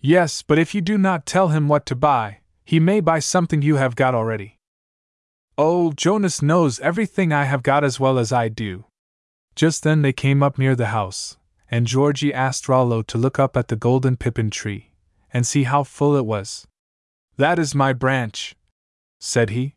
Yes, 0.00 0.42
but 0.42 0.58
if 0.58 0.74
you 0.74 0.80
do 0.80 0.96
not 0.96 1.26
tell 1.26 1.48
him 1.48 1.68
what 1.68 1.84
to 1.86 1.96
buy, 1.96 2.40
he 2.66 2.80
may 2.80 3.00
buy 3.00 3.20
something 3.20 3.62
you 3.62 3.76
have 3.76 3.94
got 3.94 4.12
already. 4.12 4.58
Oh, 5.56 5.92
Jonas 5.92 6.42
knows 6.42 6.80
everything 6.80 7.32
I 7.32 7.44
have 7.44 7.62
got 7.62 7.84
as 7.84 8.00
well 8.00 8.18
as 8.18 8.32
I 8.32 8.48
do. 8.48 8.84
Just 9.54 9.84
then 9.84 10.02
they 10.02 10.12
came 10.12 10.42
up 10.42 10.58
near 10.58 10.74
the 10.74 10.86
house, 10.86 11.36
and 11.70 11.86
Georgie 11.86 12.34
asked 12.34 12.68
Rollo 12.68 13.02
to 13.02 13.16
look 13.16 13.38
up 13.38 13.56
at 13.56 13.68
the 13.68 13.76
golden 13.76 14.16
pippin 14.16 14.50
tree, 14.50 14.90
and 15.32 15.46
see 15.46 15.62
how 15.62 15.84
full 15.84 16.16
it 16.16 16.26
was. 16.26 16.66
That 17.36 17.60
is 17.60 17.72
my 17.72 17.92
branch, 17.92 18.56
said 19.20 19.50
he. 19.50 19.76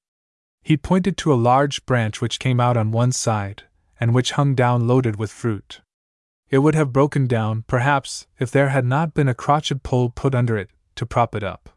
He 0.64 0.76
pointed 0.76 1.16
to 1.18 1.32
a 1.32 1.36
large 1.36 1.86
branch 1.86 2.22
which 2.22 2.40
came 2.40 2.60
out 2.60 2.76
on 2.76 2.92
one 2.92 3.12
side, 3.12 3.64
and 4.00 4.16
which 4.16 4.32
hung 4.32 4.56
down 4.56 4.88
loaded 4.88 5.18
with 5.18 5.32
fruit. 5.32 5.82
It 6.50 6.60
would 6.60 6.74
have 6.74 6.92
broken 6.92 7.28
down, 7.28 7.66
perhaps, 7.68 8.26
if 8.40 8.50
there 8.50 8.70
had 8.70 8.84
not 8.84 9.14
been 9.14 9.28
a 9.28 9.36
crotched 9.36 9.84
pole 9.84 10.10
put 10.10 10.34
under 10.34 10.58
it 10.58 10.72
to 10.96 11.06
prop 11.06 11.36
it 11.36 11.44
up. 11.44 11.70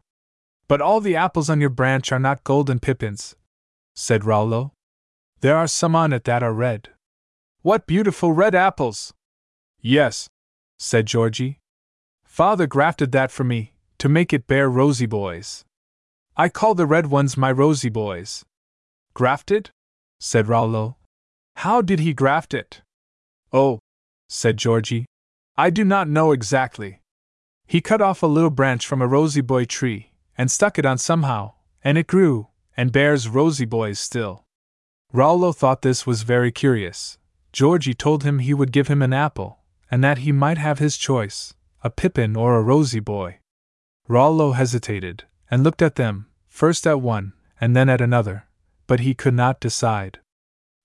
But 0.67 0.81
all 0.81 1.01
the 1.01 1.15
apples 1.15 1.49
on 1.49 1.59
your 1.59 1.69
branch 1.69 2.11
are 2.11 2.19
not 2.19 2.43
golden 2.43 2.79
pippins, 2.79 3.35
said 3.95 4.25
Rollo. 4.25 4.73
There 5.41 5.57
are 5.57 5.67
some 5.67 5.95
on 5.95 6.13
it 6.13 6.23
that 6.23 6.41
are 6.41 6.53
red. 6.53 6.89
What 7.61 7.85
beautiful 7.85 8.33
red 8.33 8.55
apples! 8.55 9.13
Yes, 9.81 10.29
said 10.77 11.05
Georgie. 11.05 11.59
Father 12.23 12.65
grafted 12.65 13.11
that 13.11 13.31
for 13.31 13.43
me, 13.43 13.73
to 13.97 14.07
make 14.09 14.33
it 14.33 14.47
bear 14.47 14.69
rosy 14.69 15.05
boys. 15.05 15.65
I 16.35 16.49
call 16.49 16.75
the 16.75 16.85
red 16.85 17.07
ones 17.07 17.37
my 17.37 17.51
rosy 17.51 17.89
boys. 17.89 18.43
Grafted? 19.13 19.69
said 20.19 20.47
Rollo. 20.47 20.95
How 21.57 21.81
did 21.81 21.99
he 21.99 22.13
graft 22.13 22.53
it? 22.53 22.81
Oh, 23.51 23.79
said 24.27 24.57
Georgie, 24.57 25.05
I 25.55 25.69
do 25.69 25.83
not 25.83 26.07
know 26.09 26.31
exactly. 26.31 27.01
He 27.67 27.81
cut 27.81 28.01
off 28.01 28.23
a 28.23 28.27
little 28.27 28.49
branch 28.49 28.87
from 28.87 29.01
a 29.01 29.07
rosy 29.07 29.41
boy 29.41 29.65
tree, 29.65 30.12
and 30.37 30.49
stuck 30.49 30.79
it 30.79 30.85
on 30.85 30.97
somehow, 30.97 31.53
and 31.83 31.97
it 31.97 32.07
grew, 32.07 32.47
and 32.75 32.91
bears 32.91 33.27
rosy 33.27 33.65
boys 33.65 33.99
still. 33.99 34.45
Rollo 35.11 35.51
thought 35.51 35.81
this 35.81 36.07
was 36.07 36.23
very 36.23 36.51
curious. 36.51 37.17
Georgie 37.51 37.93
told 37.93 38.23
him 38.23 38.39
he 38.39 38.53
would 38.53 38.71
give 38.71 38.87
him 38.87 39.01
an 39.01 39.13
apple, 39.13 39.59
and 39.91 40.03
that 40.03 40.19
he 40.19 40.31
might 40.31 40.57
have 40.57 40.79
his 40.79 40.97
choice, 40.97 41.53
a 41.83 41.89
pippin 41.89 42.35
or 42.35 42.55
a 42.55 42.63
rosy 42.63 42.99
boy. 42.99 43.37
Rollo 44.07 44.53
hesitated, 44.53 45.25
and 45.51 45.63
looked 45.63 45.81
at 45.81 45.95
them, 45.95 46.25
first 46.47 46.87
at 46.87 46.99
one, 46.99 47.33
and 47.61 47.75
then 47.75 47.89
at 47.89 48.01
another, 48.01 48.47
but 48.87 49.01
he 49.01 49.13
could 49.13 49.35
not 49.35 49.59
decide. 49.59 50.19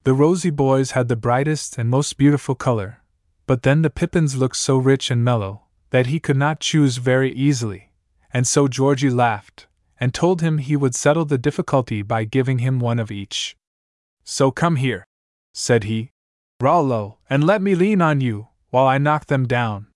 The 0.04 0.14
rosy 0.14 0.50
boys 0.50 0.92
had 0.92 1.08
the 1.08 1.16
brightest 1.16 1.78
and 1.78 1.88
most 1.88 2.18
beautiful 2.18 2.54
color, 2.54 3.02
but 3.46 3.62
then 3.62 3.82
the 3.82 3.90
pippins 3.90 4.36
looked 4.36 4.56
so 4.56 4.76
rich 4.76 5.10
and 5.10 5.24
mellow 5.24 5.62
that 5.90 6.06
he 6.06 6.20
could 6.20 6.36
not 6.36 6.60
choose 6.60 6.98
very 6.98 7.32
easily, 7.32 7.87
and 8.32 8.46
so 8.46 8.68
Georgie 8.68 9.10
laughed, 9.10 9.66
and 10.00 10.14
told 10.14 10.40
him 10.40 10.58
he 10.58 10.76
would 10.76 10.94
settle 10.94 11.24
the 11.24 11.38
difficulty 11.38 12.02
by 12.02 12.24
giving 12.24 12.58
him 12.58 12.78
one 12.78 12.98
of 12.98 13.10
each. 13.10 13.56
So 14.24 14.50
come 14.50 14.76
here, 14.76 15.06
said 15.52 15.84
he, 15.84 16.10
Rollo, 16.60 17.18
and 17.30 17.44
let 17.44 17.62
me 17.62 17.74
lean 17.74 18.02
on 18.02 18.20
you, 18.20 18.48
while 18.70 18.86
I 18.86 18.98
knock 18.98 19.26
them 19.26 19.46
down. 19.46 19.86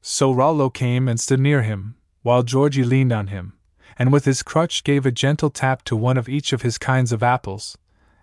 So 0.00 0.32
Rollo 0.32 0.68
came 0.68 1.08
and 1.08 1.18
stood 1.18 1.40
near 1.40 1.62
him, 1.62 1.96
while 2.22 2.42
Georgie 2.42 2.84
leaned 2.84 3.12
on 3.12 3.28
him, 3.28 3.54
and 3.98 4.12
with 4.12 4.24
his 4.24 4.42
crutch 4.42 4.84
gave 4.84 5.06
a 5.06 5.12
gentle 5.12 5.50
tap 5.50 5.82
to 5.84 5.96
one 5.96 6.18
of 6.18 6.28
each 6.28 6.52
of 6.52 6.62
his 6.62 6.78
kinds 6.78 7.12
of 7.12 7.22
apples, 7.22 7.78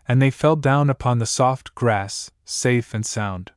and 0.08 0.22
they 0.22 0.32
fell 0.32 0.56
down 0.56 0.90
upon 0.90 1.20
the 1.20 1.26
soft 1.26 1.74
grass, 1.76 2.32
safe 2.44 2.94
and 2.94 3.06
sound. 3.06 3.52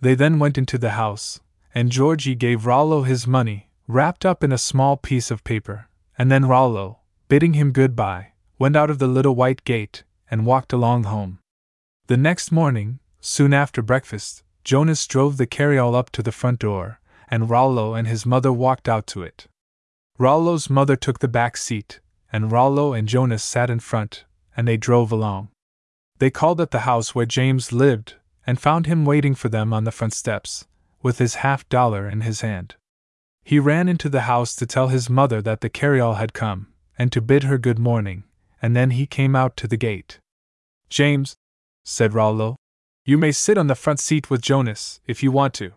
They 0.00 0.14
then 0.14 0.38
went 0.38 0.58
into 0.58 0.78
the 0.78 0.90
house, 0.90 1.40
and 1.74 1.90
Georgie 1.90 2.34
gave 2.34 2.66
Rollo 2.66 3.02
his 3.02 3.26
money, 3.26 3.67
wrapped 3.88 4.26
up 4.26 4.44
in 4.44 4.52
a 4.52 4.58
small 4.58 4.98
piece 4.98 5.30
of 5.30 5.42
paper, 5.42 5.88
and 6.18 6.30
then 6.30 6.44
Rollo, 6.44 6.98
bidding 7.28 7.54
him 7.54 7.72
good 7.72 7.96
bye, 7.96 8.32
went 8.58 8.76
out 8.76 8.90
of 8.90 8.98
the 8.98 9.06
little 9.06 9.34
white 9.34 9.64
gate 9.64 10.04
and 10.30 10.44
walked 10.44 10.74
along 10.74 11.04
home. 11.04 11.38
The 12.06 12.18
next 12.18 12.52
morning, 12.52 13.00
soon 13.20 13.54
after 13.54 13.80
breakfast, 13.80 14.42
Jonas 14.62 15.06
drove 15.06 15.38
the 15.38 15.46
carryall 15.46 15.94
up 15.94 16.10
to 16.10 16.22
the 16.22 16.32
front 16.32 16.58
door, 16.58 17.00
and 17.28 17.48
Rollo 17.48 17.94
and 17.94 18.06
his 18.06 18.26
mother 18.26 18.52
walked 18.52 18.90
out 18.90 19.06
to 19.08 19.22
it. 19.22 19.46
Rollo's 20.18 20.68
mother 20.68 20.94
took 20.94 21.20
the 21.20 21.28
back 21.28 21.56
seat, 21.56 22.00
and 22.30 22.52
Rollo 22.52 22.92
and 22.92 23.08
Jonas 23.08 23.42
sat 23.42 23.70
in 23.70 23.80
front, 23.80 24.26
and 24.54 24.68
they 24.68 24.76
drove 24.76 25.10
along. 25.10 25.48
They 26.18 26.30
called 26.30 26.60
at 26.60 26.72
the 26.72 26.80
house 26.80 27.14
where 27.14 27.24
James 27.24 27.72
lived, 27.72 28.16
and 28.46 28.60
found 28.60 28.84
him 28.84 29.06
waiting 29.06 29.34
for 29.34 29.48
them 29.48 29.72
on 29.72 29.84
the 29.84 29.92
front 29.92 30.12
steps, 30.12 30.66
with 31.02 31.18
his 31.18 31.36
half 31.36 31.66
dollar 31.70 32.06
in 32.06 32.20
his 32.20 32.42
hand. 32.42 32.74
He 33.48 33.58
ran 33.58 33.88
into 33.88 34.10
the 34.10 34.28
house 34.32 34.54
to 34.56 34.66
tell 34.66 34.88
his 34.88 35.08
mother 35.08 35.40
that 35.40 35.62
the 35.62 35.70
carryall 35.70 36.18
had 36.18 36.34
come, 36.34 36.66
and 36.98 37.10
to 37.12 37.22
bid 37.22 37.44
her 37.44 37.56
good 37.56 37.78
morning, 37.78 38.24
and 38.60 38.76
then 38.76 38.90
he 38.90 39.06
came 39.06 39.34
out 39.34 39.56
to 39.56 39.66
the 39.66 39.78
gate. 39.78 40.18
James, 40.90 41.34
said 41.82 42.12
Rollo, 42.12 42.56
you 43.06 43.16
may 43.16 43.32
sit 43.32 43.56
on 43.56 43.66
the 43.66 43.74
front 43.74 44.00
seat 44.00 44.28
with 44.28 44.42
Jonas, 44.42 45.00
if 45.06 45.22
you 45.22 45.32
want 45.32 45.54
to. 45.54 45.72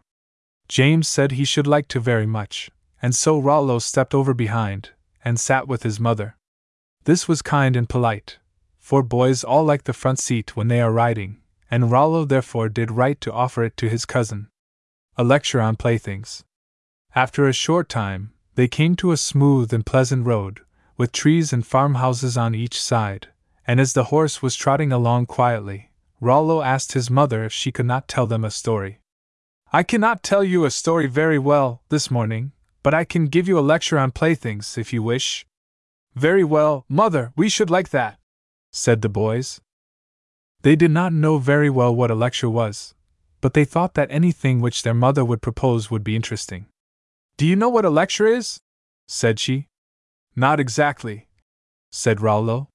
James 0.68 1.08
said 1.08 1.32
he 1.32 1.46
should 1.46 1.66
like 1.66 1.88
to 1.88 2.02
very 2.02 2.26
much, 2.26 2.70
and 3.02 3.16
so 3.16 3.40
Rollo 3.40 3.80
stepped 3.80 4.14
over 4.14 4.34
behind, 4.34 4.90
and 5.24 5.40
sat 5.40 5.66
with 5.66 5.84
his 5.84 5.98
mother. 5.98 6.36
This 7.06 7.30
was 7.30 7.42
kind 7.42 7.78
and 7.78 7.88
polite, 7.88 8.38
for 8.80 9.02
boys 9.02 9.46
all 9.46 9.64
like 9.64 9.86
the 9.86 9.94
front 9.94 10.20
seat 10.20 10.58
when 10.58 10.68
they 10.68 10.82
are 10.82 10.92
riding, 10.92 11.40
and 11.72 11.90
Rollo 11.90 12.26
therefore 12.26 12.68
did 12.68 12.92
right 12.92 13.22
to 13.22 13.32
offer 13.32 13.64
it 13.64 13.78
to 13.78 13.88
his 13.88 14.04
cousin. 14.04 14.50
A 15.16 15.24
lecture 15.24 15.62
on 15.62 15.78
playthings. 15.78 16.44
After 17.14 17.46
a 17.46 17.54
short 17.54 17.90
time, 17.90 18.32
they 18.56 18.70
came 18.70 18.96
to 18.96 19.12
a 19.12 19.18
smooth 19.18 19.74
and 19.74 19.86
pleasant 19.86 20.26
road, 20.26 20.62
with 20.96 21.12
trees 21.12 21.52
and 21.52 21.68
farmhouses 21.68 22.38
on 22.38 22.56
each 22.56 22.82
side, 22.82 23.28
and 23.68 23.82
as 23.82 23.92
the 23.92 24.06
horse 24.06 24.42
was 24.42 24.56
trotting 24.56 24.94
along 24.94 25.26
quietly, 25.26 25.92
Rollo 26.22 26.62
asked 26.62 26.94
his 26.94 27.10
mother 27.10 27.44
if 27.44 27.52
she 27.52 27.70
could 27.70 27.86
not 27.86 28.08
tell 28.08 28.28
them 28.28 28.46
a 28.46 28.52
story. 28.52 29.02
I 29.74 29.84
cannot 29.84 30.24
tell 30.24 30.42
you 30.42 30.64
a 30.64 30.72
story 30.72 31.08
very 31.08 31.38
well 31.38 31.82
this 31.90 32.10
morning, 32.10 32.54
but 32.82 32.94
I 32.94 33.04
can 33.04 33.26
give 33.26 33.46
you 33.46 33.60
a 33.60 33.70
lecture 33.74 34.00
on 34.00 34.12
playthings 34.12 34.78
if 34.78 34.94
you 34.94 35.04
wish. 35.04 35.46
Very 36.16 36.46
well, 36.46 36.86
mother, 36.88 37.34
we 37.36 37.50
should 37.50 37.70
like 37.70 37.90
that, 37.90 38.20
said 38.72 39.02
the 39.02 39.10
boys. 39.10 39.60
They 40.62 40.78
did 40.78 40.92
not 40.92 41.12
know 41.12 41.40
very 41.40 41.70
well 41.70 41.94
what 41.94 42.12
a 42.12 42.16
lecture 42.16 42.50
was, 42.50 42.94
but 43.42 43.54
they 43.54 43.66
thought 43.66 43.96
that 43.96 44.12
anything 44.12 44.62
which 44.62 44.84
their 44.84 44.94
mother 44.94 45.26
would 45.26 45.42
propose 45.42 45.92
would 45.92 46.06
be 46.06 46.16
interesting. 46.16 46.68
Do 47.42 47.48
you 47.48 47.56
know 47.56 47.70
what 47.70 47.86
a 47.86 47.90
lecture 47.90 48.28
is? 48.28 48.60
said 49.08 49.40
she. 49.40 49.66
Not 50.36 50.60
exactly, 50.60 51.28
said 51.90 52.22
Rollo. 52.22 52.70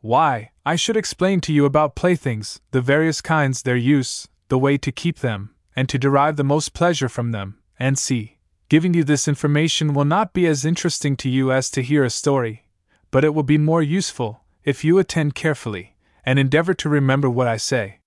Why, 0.00 0.52
I 0.64 0.76
should 0.76 0.96
explain 0.96 1.40
to 1.40 1.52
you 1.52 1.64
about 1.64 1.96
playthings, 1.96 2.60
the 2.70 2.80
various 2.80 3.20
kinds, 3.20 3.62
their 3.62 3.74
use, 3.74 4.28
the 4.46 4.60
way 4.60 4.78
to 4.78 4.92
keep 4.92 5.18
them, 5.18 5.56
and 5.74 5.88
to 5.88 5.98
derive 5.98 6.36
the 6.36 6.44
most 6.44 6.72
pleasure 6.72 7.08
from 7.08 7.32
them, 7.32 7.58
and 7.80 7.98
see, 7.98 8.38
giving 8.68 8.94
you 8.94 9.02
this 9.02 9.26
information 9.26 9.92
will 9.92 10.04
not 10.04 10.32
be 10.32 10.46
as 10.46 10.64
interesting 10.64 11.16
to 11.16 11.28
you 11.28 11.50
as 11.50 11.68
to 11.70 11.82
hear 11.82 12.04
a 12.04 12.08
story, 12.08 12.68
but 13.10 13.24
it 13.24 13.34
will 13.34 13.42
be 13.42 13.58
more 13.58 13.82
useful, 13.82 14.44
if 14.62 14.84
you 14.84 14.98
attend 14.98 15.34
carefully, 15.34 15.96
and 16.24 16.38
endeavor 16.38 16.74
to 16.74 16.88
remember 16.88 17.28
what 17.28 17.48
I 17.48 17.56
say. 17.56 17.98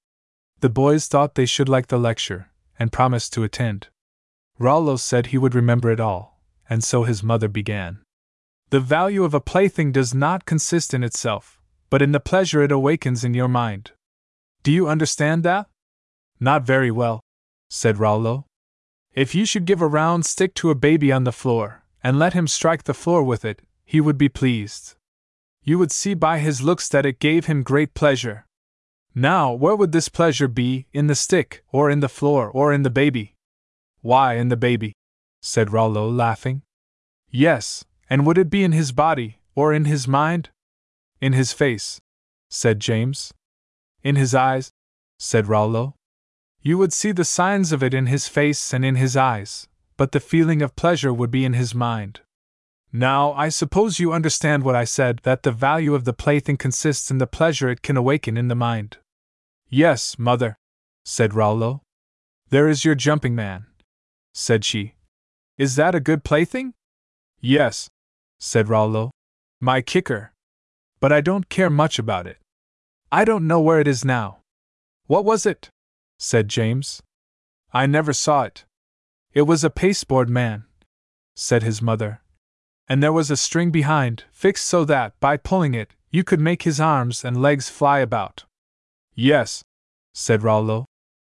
The 0.61 0.69
boys 0.69 1.07
thought 1.07 1.35
they 1.35 1.45
should 1.45 1.67
like 1.67 1.87
the 1.87 1.99
lecture, 1.99 2.51
and 2.79 2.89
promised 2.89 3.33
to 3.33 3.43
attend. 3.43 3.89
Rollo 4.59 4.97
said 4.97 5.27
he 5.27 5.37
would 5.37 5.55
remember 5.55 5.89
it 5.89 6.01
all, 6.01 6.41
and 6.69 6.83
so 6.83 7.03
his 7.03 7.23
mother 7.23 7.47
began. 7.47 7.99
The 8.71 8.81
value 8.81 9.23
of 9.23 9.33
a 9.33 9.39
plaything 9.39 9.93
does 9.93 10.13
not 10.13 10.45
consist 10.45 10.93
in 10.93 11.03
itself, 11.03 11.61
but 11.89 12.01
in 12.01 12.11
the 12.11 12.19
pleasure 12.19 12.61
it 12.61 12.71
awakens 12.71 13.23
in 13.23 13.33
your 13.33 13.47
mind. 13.47 13.93
Do 14.61 14.71
you 14.71 14.89
understand 14.89 15.43
that? 15.43 15.67
Not 16.41 16.63
very 16.63 16.91
well, 16.91 17.21
said 17.69 17.99
Rollo. 17.99 18.45
If 19.13 19.33
you 19.33 19.45
should 19.45 19.65
give 19.65 19.81
a 19.81 19.87
round 19.87 20.25
stick 20.25 20.53
to 20.55 20.69
a 20.69 20.75
baby 20.75 21.09
on 21.09 21.23
the 21.23 21.31
floor, 21.31 21.83
and 22.03 22.19
let 22.19 22.33
him 22.33 22.45
strike 22.45 22.83
the 22.83 22.93
floor 22.93 23.23
with 23.23 23.45
it, 23.45 23.61
he 23.85 24.01
would 24.01 24.17
be 24.17 24.29
pleased. 24.29 24.95
You 25.63 25.79
would 25.79 25.91
see 25.91 26.13
by 26.13 26.39
his 26.39 26.61
looks 26.61 26.89
that 26.89 27.05
it 27.05 27.19
gave 27.19 27.45
him 27.45 27.63
great 27.63 27.93
pleasure. 27.93 28.45
Now, 29.15 29.53
where 29.53 29.75
would 29.75 29.93
this 29.93 30.09
pleasure 30.09 30.47
be, 30.47 30.87
in 30.93 31.07
the 31.07 31.15
stick, 31.15 31.63
or 31.71 31.89
in 31.89 32.01
the 32.01 32.09
floor, 32.09 32.49
or 32.49 32.71
in 32.73 32.83
the 32.83 32.89
baby? 32.89 33.35
Why, 34.01 34.35
in 34.35 34.49
the 34.49 34.57
baby, 34.57 34.93
said 35.41 35.71
Rollo, 35.71 36.09
laughing. 36.09 36.61
Yes, 37.29 37.85
and 38.09 38.25
would 38.25 38.37
it 38.37 38.49
be 38.49 38.63
in 38.63 38.71
his 38.71 38.91
body, 38.91 39.39
or 39.55 39.73
in 39.73 39.85
his 39.85 40.07
mind? 40.07 40.49
In 41.21 41.33
his 41.33 41.53
face, 41.53 41.99
said 42.49 42.79
James. 42.79 43.33
In 44.03 44.15
his 44.15 44.33
eyes, 44.33 44.71
said 45.17 45.47
Rollo. 45.47 45.95
You 46.61 46.77
would 46.77 46.93
see 46.93 47.11
the 47.11 47.25
signs 47.25 47.71
of 47.71 47.83
it 47.83 47.93
in 47.93 48.07
his 48.07 48.27
face 48.27 48.73
and 48.73 48.83
in 48.83 48.95
his 48.95 49.15
eyes, 49.15 49.67
but 49.97 50.11
the 50.11 50.19
feeling 50.19 50.61
of 50.61 50.75
pleasure 50.75 51.13
would 51.13 51.31
be 51.31 51.45
in 51.45 51.53
his 51.53 51.75
mind. 51.75 52.21
Now, 52.91 53.33
I 53.33 53.49
suppose 53.49 53.99
you 53.99 54.11
understand 54.11 54.63
what 54.63 54.75
I 54.75 54.83
said 54.83 55.19
that 55.23 55.43
the 55.43 55.51
value 55.51 55.93
of 55.93 56.05
the 56.05 56.13
plaything 56.13 56.57
consists 56.57 57.11
in 57.11 57.19
the 57.19 57.27
pleasure 57.27 57.69
it 57.69 57.83
can 57.83 57.97
awaken 57.97 58.35
in 58.35 58.47
the 58.47 58.55
mind. 58.55 58.97
Yes, 59.69 60.17
mother, 60.17 60.57
said 61.05 61.35
Rollo. 61.35 61.83
There 62.49 62.67
is 62.67 62.83
your 62.83 62.95
jumping 62.95 63.35
man, 63.35 63.67
said 64.33 64.63
she. 64.65 64.93
Is 65.57 65.75
that 65.75 65.95
a 65.95 65.99
good 65.99 66.23
plaything? 66.23 66.73
Yes, 67.39 67.89
said 68.39 68.69
Rollo. 68.69 69.11
My 69.61 69.81
kicker. 69.81 70.31
But 70.99 71.11
I 71.11 71.21
don't 71.21 71.49
care 71.49 71.69
much 71.69 71.99
about 71.99 72.27
it. 72.27 72.37
I 73.11 73.25
don't 73.25 73.47
know 73.47 73.59
where 73.59 73.79
it 73.79 73.87
is 73.87 74.05
now. 74.05 74.39
What 75.07 75.25
was 75.25 75.45
it? 75.45 75.69
said 76.17 76.47
James. 76.47 77.01
I 77.73 77.85
never 77.85 78.13
saw 78.13 78.43
it. 78.43 78.65
It 79.33 79.43
was 79.43 79.63
a 79.63 79.69
pasteboard 79.69 80.29
man, 80.29 80.65
said 81.35 81.63
his 81.63 81.81
mother. 81.81 82.21
And 82.87 83.03
there 83.03 83.13
was 83.13 83.29
a 83.29 83.37
string 83.37 83.69
behind, 83.71 84.23
fixed 84.31 84.67
so 84.67 84.83
that, 84.85 85.19
by 85.19 85.37
pulling 85.37 85.73
it, 85.75 85.93
you 86.09 86.23
could 86.23 86.39
make 86.39 86.63
his 86.63 86.79
arms 86.79 87.23
and 87.23 87.41
legs 87.41 87.69
fly 87.69 87.99
about. 87.99 88.45
Yes, 89.13 89.63
said 90.13 90.43
Rollo. 90.43 90.85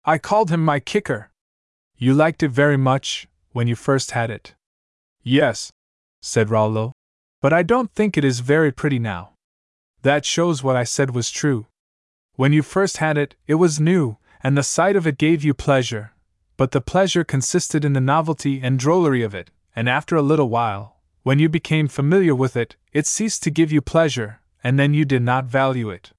I 0.04 0.18
called 0.18 0.50
him 0.50 0.64
my 0.64 0.78
kicker. 0.80 1.30
You 2.00 2.14
liked 2.14 2.44
it 2.44 2.50
very 2.50 2.76
much, 2.76 3.26
when 3.50 3.66
you 3.66 3.74
first 3.74 4.12
had 4.12 4.30
it. 4.30 4.54
Yes, 5.24 5.72
said 6.22 6.48
Rollo. 6.48 6.92
But 7.42 7.52
I 7.52 7.64
don't 7.64 7.92
think 7.92 8.16
it 8.16 8.24
is 8.24 8.38
very 8.38 8.70
pretty 8.70 9.00
now. 9.00 9.32
That 10.02 10.24
shows 10.24 10.62
what 10.62 10.76
I 10.76 10.84
said 10.84 11.10
was 11.10 11.30
true. 11.30 11.66
When 12.36 12.52
you 12.52 12.62
first 12.62 12.98
had 12.98 13.18
it, 13.18 13.34
it 13.48 13.56
was 13.56 13.80
new, 13.80 14.16
and 14.44 14.56
the 14.56 14.62
sight 14.62 14.94
of 14.94 15.08
it 15.08 15.18
gave 15.18 15.42
you 15.42 15.54
pleasure. 15.54 16.12
But 16.56 16.70
the 16.70 16.80
pleasure 16.80 17.24
consisted 17.24 17.84
in 17.84 17.94
the 17.94 18.00
novelty 18.00 18.60
and 18.62 18.78
drollery 18.78 19.24
of 19.24 19.34
it, 19.34 19.50
and 19.74 19.88
after 19.88 20.14
a 20.14 20.22
little 20.22 20.48
while, 20.48 20.98
When 21.28 21.38
you 21.38 21.50
became 21.50 21.88
familiar 21.88 22.34
with 22.34 22.56
it, 22.56 22.76
it 22.92 23.06
ceased 23.06 23.42
to 23.42 23.50
give 23.50 23.70
you 23.70 23.82
pleasure, 23.82 24.40
and 24.64 24.78
then 24.78 24.94
you 24.94 25.04
did 25.04 25.22
not 25.22 25.44
value 25.44 25.90
it. 25.90 26.12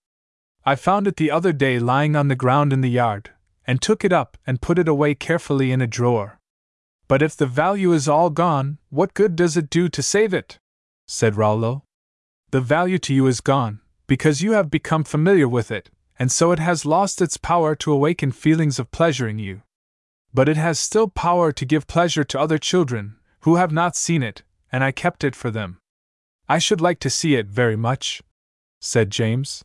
I 0.65 0.75
found 0.75 1.07
it 1.07 1.15
the 1.15 1.31
other 1.31 1.51
day 1.51 1.79
lying 1.79 2.15
on 2.15 2.27
the 2.27 2.35
ground 2.35 2.71
in 2.73 2.81
the 2.81 2.91
yard, 2.91 3.31
and 3.69 3.83
took 3.83 4.03
it 4.03 4.11
up 4.11 4.35
and 4.47 4.63
put 4.63 4.79
it 4.79 4.87
away 4.87 5.13
carefully 5.13 5.71
in 5.71 5.79
a 5.79 5.85
drawer. 5.85 6.39
But 7.07 7.21
if 7.21 7.35
the 7.35 7.45
value 7.45 7.93
is 7.93 8.07
all 8.07 8.31
gone, 8.31 8.79
what 8.89 9.13
good 9.13 9.35
does 9.35 9.55
it 9.55 9.69
do 9.69 9.89
to 9.89 10.01
save 10.01 10.33
it? 10.33 10.57
said 11.05 11.37
Rollo. 11.37 11.83
The 12.49 12.61
value 12.61 12.97
to 12.97 13.13
you 13.13 13.27
is 13.27 13.41
gone, 13.41 13.81
because 14.07 14.41
you 14.41 14.53
have 14.53 14.71
become 14.71 15.03
familiar 15.03 15.47
with 15.47 15.69
it, 15.69 15.91
and 16.17 16.31
so 16.31 16.51
it 16.51 16.57
has 16.57 16.83
lost 16.83 17.21
its 17.21 17.37
power 17.37 17.75
to 17.75 17.91
awaken 17.91 18.31
feelings 18.31 18.79
of 18.79 18.89
pleasure 18.89 19.27
in 19.27 19.37
you. 19.37 19.61
But 20.33 20.49
it 20.49 20.57
has 20.57 20.79
still 20.79 21.07
power 21.07 21.51
to 21.51 21.63
give 21.63 21.85
pleasure 21.85 22.23
to 22.23 22.39
other 22.39 22.57
children, 22.57 23.17
who 23.41 23.57
have 23.57 23.71
not 23.71 23.95
seen 23.95 24.23
it, 24.23 24.41
and 24.71 24.83
I 24.83 24.91
kept 24.91 25.23
it 25.23 25.35
for 25.35 25.51
them. 25.51 25.77
I 26.47 26.57
should 26.57 26.81
like 26.81 26.99
to 27.01 27.09
see 27.11 27.35
it 27.35 27.45
very 27.45 27.75
much, 27.75 28.23
said 28.81 29.11
James. 29.11 29.63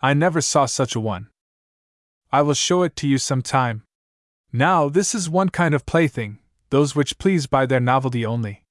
I 0.00 0.14
never 0.14 0.40
saw 0.40 0.64
such 0.64 0.96
a 0.96 1.00
one. 1.00 1.28
I 2.32 2.42
will 2.42 2.54
show 2.54 2.82
it 2.82 2.96
to 2.96 3.08
you 3.08 3.18
some 3.18 3.42
time. 3.42 3.82
Now, 4.52 4.88
this 4.88 5.14
is 5.14 5.30
one 5.30 5.48
kind 5.48 5.74
of 5.74 5.86
plaything, 5.86 6.38
those 6.70 6.94
which 6.94 7.18
please 7.18 7.46
by 7.46 7.66
their 7.66 7.80
novelty 7.80 8.24
only. 8.24 8.64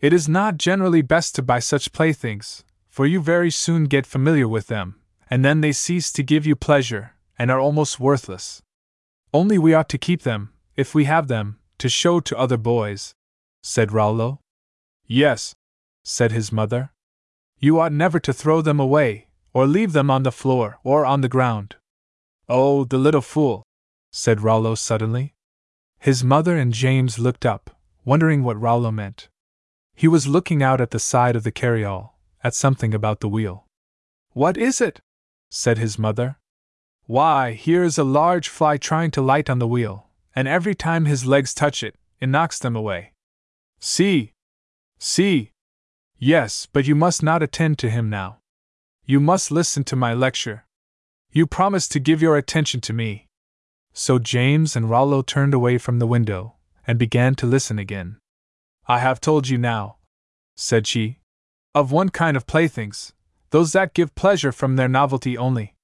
It 0.00 0.12
is 0.12 0.28
not 0.28 0.58
generally 0.58 1.02
best 1.02 1.34
to 1.34 1.42
buy 1.42 1.58
such 1.58 1.92
playthings, 1.92 2.64
for 2.88 3.06
you 3.06 3.20
very 3.20 3.50
soon 3.50 3.84
get 3.84 4.06
familiar 4.06 4.48
with 4.48 4.66
them, 4.66 4.96
and 5.30 5.44
then 5.44 5.60
they 5.60 5.72
cease 5.72 6.12
to 6.12 6.22
give 6.22 6.46
you 6.46 6.56
pleasure, 6.56 7.14
and 7.38 7.50
are 7.50 7.60
almost 7.60 8.00
worthless. 8.00 8.62
Only 9.32 9.58
we 9.58 9.74
ought 9.74 9.88
to 9.90 9.98
keep 9.98 10.22
them, 10.22 10.52
if 10.76 10.94
we 10.94 11.04
have 11.04 11.28
them, 11.28 11.58
to 11.78 11.88
show 11.88 12.20
to 12.20 12.38
other 12.38 12.56
boys, 12.56 13.14
said 13.62 13.92
Rollo. 13.92 14.40
Yes, 15.06 15.54
said 16.02 16.32
his 16.32 16.52
mother. 16.52 16.92
You 17.58 17.80
ought 17.80 17.92
never 17.92 18.20
to 18.20 18.32
throw 18.32 18.62
them 18.62 18.80
away, 18.80 19.28
or 19.52 19.66
leave 19.66 19.92
them 19.92 20.10
on 20.10 20.22
the 20.22 20.32
floor 20.32 20.78
or 20.84 21.04
on 21.04 21.20
the 21.20 21.28
ground. 21.28 21.76
Oh, 22.48 22.84
the 22.84 22.98
little 22.98 23.22
fool, 23.22 23.64
said 24.12 24.40
Rollo 24.40 24.74
suddenly. 24.74 25.34
His 25.98 26.22
mother 26.22 26.56
and 26.56 26.72
James 26.72 27.18
looked 27.18 27.44
up, 27.44 27.76
wondering 28.04 28.44
what 28.44 28.60
Rollo 28.60 28.92
meant. 28.92 29.28
He 29.94 30.06
was 30.06 30.28
looking 30.28 30.62
out 30.62 30.80
at 30.80 30.90
the 30.90 30.98
side 30.98 31.34
of 31.34 31.42
the 31.42 31.50
carryall, 31.50 32.10
at 32.44 32.54
something 32.54 32.94
about 32.94 33.20
the 33.20 33.28
wheel. 33.28 33.66
What 34.32 34.56
is 34.56 34.80
it? 34.80 35.00
said 35.50 35.78
his 35.78 35.98
mother. 35.98 36.36
Why, 37.06 37.52
here 37.52 37.82
is 37.82 37.98
a 37.98 38.04
large 38.04 38.48
fly 38.48 38.76
trying 38.76 39.10
to 39.12 39.22
light 39.22 39.48
on 39.48 39.58
the 39.58 39.66
wheel, 39.66 40.08
and 40.34 40.46
every 40.46 40.74
time 40.74 41.06
his 41.06 41.24
legs 41.24 41.54
touch 41.54 41.82
it, 41.82 41.96
it 42.20 42.28
knocks 42.28 42.58
them 42.58 42.76
away. 42.76 43.12
See! 43.80 44.32
See! 44.98 45.52
Yes, 46.18 46.66
but 46.72 46.86
you 46.86 46.94
must 46.94 47.22
not 47.22 47.42
attend 47.42 47.78
to 47.78 47.90
him 47.90 48.10
now. 48.10 48.38
You 49.04 49.20
must 49.20 49.50
listen 49.50 49.84
to 49.84 49.96
my 49.96 50.14
lecture. 50.14 50.65
You 51.36 51.46
promised 51.46 51.92
to 51.92 52.00
give 52.00 52.22
your 52.22 52.38
attention 52.38 52.80
to 52.80 52.94
me. 52.94 53.26
So 53.92 54.18
James 54.18 54.74
and 54.74 54.88
Rollo 54.88 55.20
turned 55.20 55.52
away 55.52 55.76
from 55.76 55.98
the 55.98 56.06
window, 56.06 56.54
and 56.86 56.98
began 56.98 57.34
to 57.34 57.44
listen 57.44 57.78
again. 57.78 58.16
I 58.88 59.00
have 59.00 59.20
told 59.20 59.46
you 59.46 59.58
now, 59.58 59.96
said 60.56 60.86
she, 60.86 61.18
of 61.74 61.92
one 61.92 62.08
kind 62.08 62.38
of 62.38 62.46
playthings, 62.46 63.12
those 63.50 63.72
that 63.72 63.92
give 63.92 64.14
pleasure 64.14 64.50
from 64.50 64.76
their 64.76 64.88
novelty 64.88 65.36
only. 65.36 65.74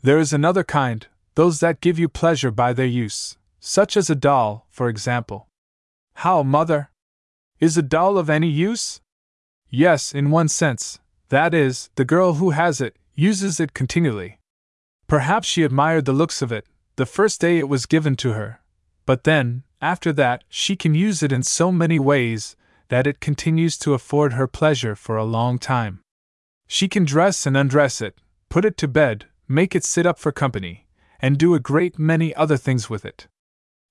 There 0.00 0.18
is 0.18 0.32
another 0.32 0.64
kind, 0.64 1.06
those 1.34 1.60
that 1.60 1.82
give 1.82 1.98
you 1.98 2.08
pleasure 2.08 2.50
by 2.50 2.72
their 2.72 2.86
use, 2.86 3.36
such 3.60 3.98
as 3.98 4.08
a 4.08 4.14
doll, 4.14 4.66
for 4.70 4.88
example. 4.88 5.46
How, 6.24 6.42
mother? 6.42 6.88
Is 7.60 7.76
a 7.76 7.82
doll 7.82 8.16
of 8.16 8.30
any 8.30 8.48
use? 8.48 9.02
Yes, 9.68 10.14
in 10.14 10.30
one 10.30 10.48
sense, 10.48 11.00
that 11.28 11.52
is, 11.52 11.90
the 11.96 12.06
girl 12.06 12.40
who 12.40 12.52
has 12.52 12.80
it 12.80 12.96
uses 13.14 13.60
it 13.60 13.74
continually. 13.74 14.38
Perhaps 15.06 15.46
she 15.46 15.62
admired 15.62 16.04
the 16.04 16.12
looks 16.12 16.42
of 16.42 16.50
it, 16.50 16.66
the 16.96 17.06
first 17.06 17.40
day 17.40 17.58
it 17.58 17.68
was 17.68 17.86
given 17.86 18.16
to 18.16 18.32
her, 18.32 18.60
but 19.04 19.24
then, 19.24 19.62
after 19.80 20.12
that, 20.12 20.42
she 20.48 20.74
can 20.74 20.94
use 20.94 21.22
it 21.22 21.30
in 21.30 21.42
so 21.42 21.70
many 21.70 21.98
ways 21.98 22.56
that 22.88 23.06
it 23.06 23.20
continues 23.20 23.76
to 23.78 23.94
afford 23.94 24.32
her 24.32 24.46
pleasure 24.46 24.96
for 24.96 25.16
a 25.16 25.24
long 25.24 25.58
time. 25.58 26.00
She 26.66 26.88
can 26.88 27.04
dress 27.04 27.46
and 27.46 27.56
undress 27.56 28.00
it, 28.00 28.18
put 28.48 28.64
it 28.64 28.76
to 28.78 28.88
bed, 28.88 29.26
make 29.46 29.74
it 29.76 29.84
sit 29.84 30.06
up 30.06 30.18
for 30.18 30.32
company, 30.32 30.86
and 31.20 31.38
do 31.38 31.54
a 31.54 31.60
great 31.60 31.98
many 31.98 32.34
other 32.34 32.56
things 32.56 32.90
with 32.90 33.04
it. 33.04 33.28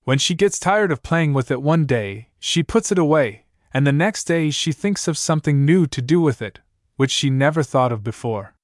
When 0.03 0.17
she 0.17 0.35
gets 0.35 0.59
tired 0.59 0.91
of 0.91 1.03
playing 1.03 1.33
with 1.33 1.49
it 1.49 1.61
one 1.61 1.85
day, 1.85 2.29
she 2.39 2.61
puts 2.63 2.91
it 2.91 2.97
away, 2.97 3.45
and 3.73 3.85
the 3.85 3.91
next 3.91 4.25
day 4.25 4.49
she 4.49 4.71
thinks 4.71 5.07
of 5.07 5.17
something 5.17 5.65
new 5.65 5.87
to 5.87 6.01
do 6.01 6.19
with 6.19 6.41
it, 6.41 6.59
which 6.95 7.11
she 7.11 7.29
never 7.29 7.63
thought 7.63 7.91
of 7.91 8.03
before. 8.03 8.54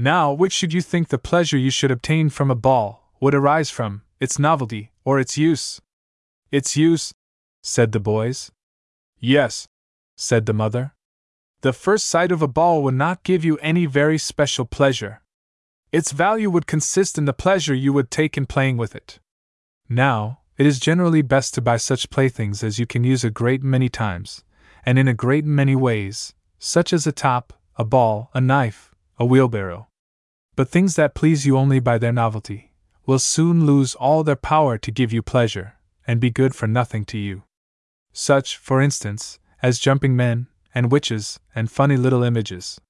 Now, 0.00 0.32
which 0.32 0.52
should 0.52 0.72
you 0.72 0.80
think 0.80 1.08
the 1.08 1.18
pleasure 1.18 1.58
you 1.58 1.70
should 1.70 1.90
obtain 1.90 2.30
from 2.30 2.52
a 2.52 2.54
ball 2.54 3.10
would 3.20 3.34
arise 3.34 3.68
from, 3.68 4.02
its 4.20 4.38
novelty, 4.38 4.92
or 5.04 5.18
its 5.18 5.36
use? 5.36 5.80
Its 6.52 6.76
use, 6.76 7.12
said 7.64 7.90
the 7.90 7.98
boys. 7.98 8.52
Yes, 9.18 9.66
said 10.16 10.46
the 10.46 10.52
mother. 10.52 10.92
The 11.62 11.72
first 11.72 12.06
sight 12.06 12.30
of 12.30 12.42
a 12.42 12.46
ball 12.46 12.84
would 12.84 12.94
not 12.94 13.24
give 13.24 13.44
you 13.44 13.58
any 13.58 13.86
very 13.86 14.18
special 14.18 14.64
pleasure. 14.64 15.20
Its 15.90 16.12
value 16.12 16.48
would 16.48 16.68
consist 16.68 17.18
in 17.18 17.24
the 17.24 17.32
pleasure 17.32 17.74
you 17.74 17.92
would 17.92 18.08
take 18.08 18.36
in 18.36 18.46
playing 18.46 18.76
with 18.76 18.94
it. 18.94 19.18
Now, 19.88 20.42
it 20.56 20.64
is 20.64 20.78
generally 20.78 21.22
best 21.22 21.54
to 21.54 21.60
buy 21.60 21.76
such 21.76 22.10
playthings 22.10 22.62
as 22.62 22.78
you 22.78 22.86
can 22.86 23.02
use 23.02 23.24
a 23.24 23.30
great 23.30 23.64
many 23.64 23.88
times, 23.88 24.44
and 24.86 24.96
in 24.96 25.08
a 25.08 25.14
great 25.14 25.44
many 25.44 25.74
ways, 25.74 26.34
such 26.60 26.92
as 26.92 27.04
a 27.04 27.10
top, 27.10 27.52
a 27.74 27.84
ball, 27.84 28.30
a 28.32 28.40
knife, 28.40 28.87
a 29.18 29.24
wheelbarrow. 29.24 29.88
But 30.56 30.68
things 30.68 30.96
that 30.96 31.14
please 31.14 31.46
you 31.46 31.56
only 31.56 31.80
by 31.80 31.98
their 31.98 32.12
novelty 32.12 32.72
will 33.06 33.18
soon 33.18 33.66
lose 33.66 33.94
all 33.94 34.22
their 34.22 34.36
power 34.36 34.78
to 34.78 34.90
give 34.90 35.12
you 35.12 35.22
pleasure, 35.22 35.74
and 36.06 36.20
be 36.20 36.30
good 36.30 36.54
for 36.54 36.66
nothing 36.66 37.04
to 37.06 37.18
you. 37.18 37.44
Such, 38.12 38.56
for 38.56 38.80
instance, 38.80 39.38
as 39.62 39.78
jumping 39.78 40.14
men, 40.14 40.46
and 40.74 40.92
witches, 40.92 41.40
and 41.54 41.70
funny 41.70 41.96
little 41.96 42.22
images. 42.22 42.80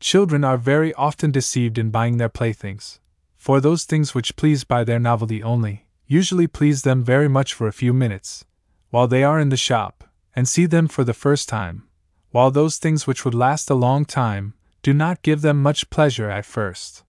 Children 0.00 0.44
are 0.44 0.56
very 0.56 0.94
often 0.94 1.30
deceived 1.30 1.76
in 1.76 1.90
buying 1.90 2.18
their 2.18 2.28
playthings, 2.28 3.00
for 3.36 3.60
those 3.60 3.84
things 3.84 4.14
which 4.14 4.36
please 4.36 4.64
by 4.64 4.84
their 4.84 5.00
novelty 5.00 5.42
only 5.42 5.86
usually 6.08 6.46
please 6.46 6.82
them 6.82 7.04
very 7.04 7.28
much 7.28 7.52
for 7.52 7.68
a 7.68 7.72
few 7.72 7.92
minutes, 7.92 8.44
while 8.88 9.06
they 9.06 9.22
are 9.22 9.38
in 9.38 9.50
the 9.50 9.56
shop, 9.56 10.04
and 10.34 10.48
see 10.48 10.64
them 10.64 10.88
for 10.88 11.04
the 11.04 11.12
first 11.12 11.48
time, 11.48 11.86
while 12.30 12.50
those 12.50 12.78
things 12.78 13.06
which 13.06 13.24
would 13.24 13.34
last 13.34 13.68
a 13.68 13.74
long 13.74 14.06
time 14.06 14.54
do 14.82 14.94
not 14.94 15.22
give 15.22 15.42
them 15.42 15.62
much 15.62 15.90
pleasure 15.90 16.30
at 16.30 16.44
first. 16.44 17.04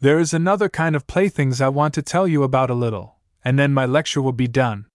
There 0.00 0.18
is 0.18 0.34
another 0.34 0.68
kind 0.68 0.96
of 0.96 1.06
playthings 1.06 1.60
I 1.60 1.68
want 1.68 1.94
to 1.94 2.02
tell 2.02 2.26
you 2.26 2.42
about 2.42 2.70
a 2.70 2.74
little, 2.74 3.16
and 3.44 3.58
then 3.58 3.72
my 3.72 3.86
lecture 3.86 4.20
will 4.20 4.32
be 4.32 4.48
done. 4.48 4.86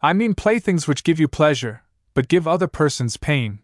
I 0.00 0.12
mean 0.12 0.34
playthings 0.34 0.86
which 0.86 1.04
give 1.04 1.18
you 1.18 1.26
pleasure, 1.26 1.82
but 2.14 2.28
give 2.28 2.46
other 2.46 2.68
persons 2.68 3.16
pain. 3.16 3.60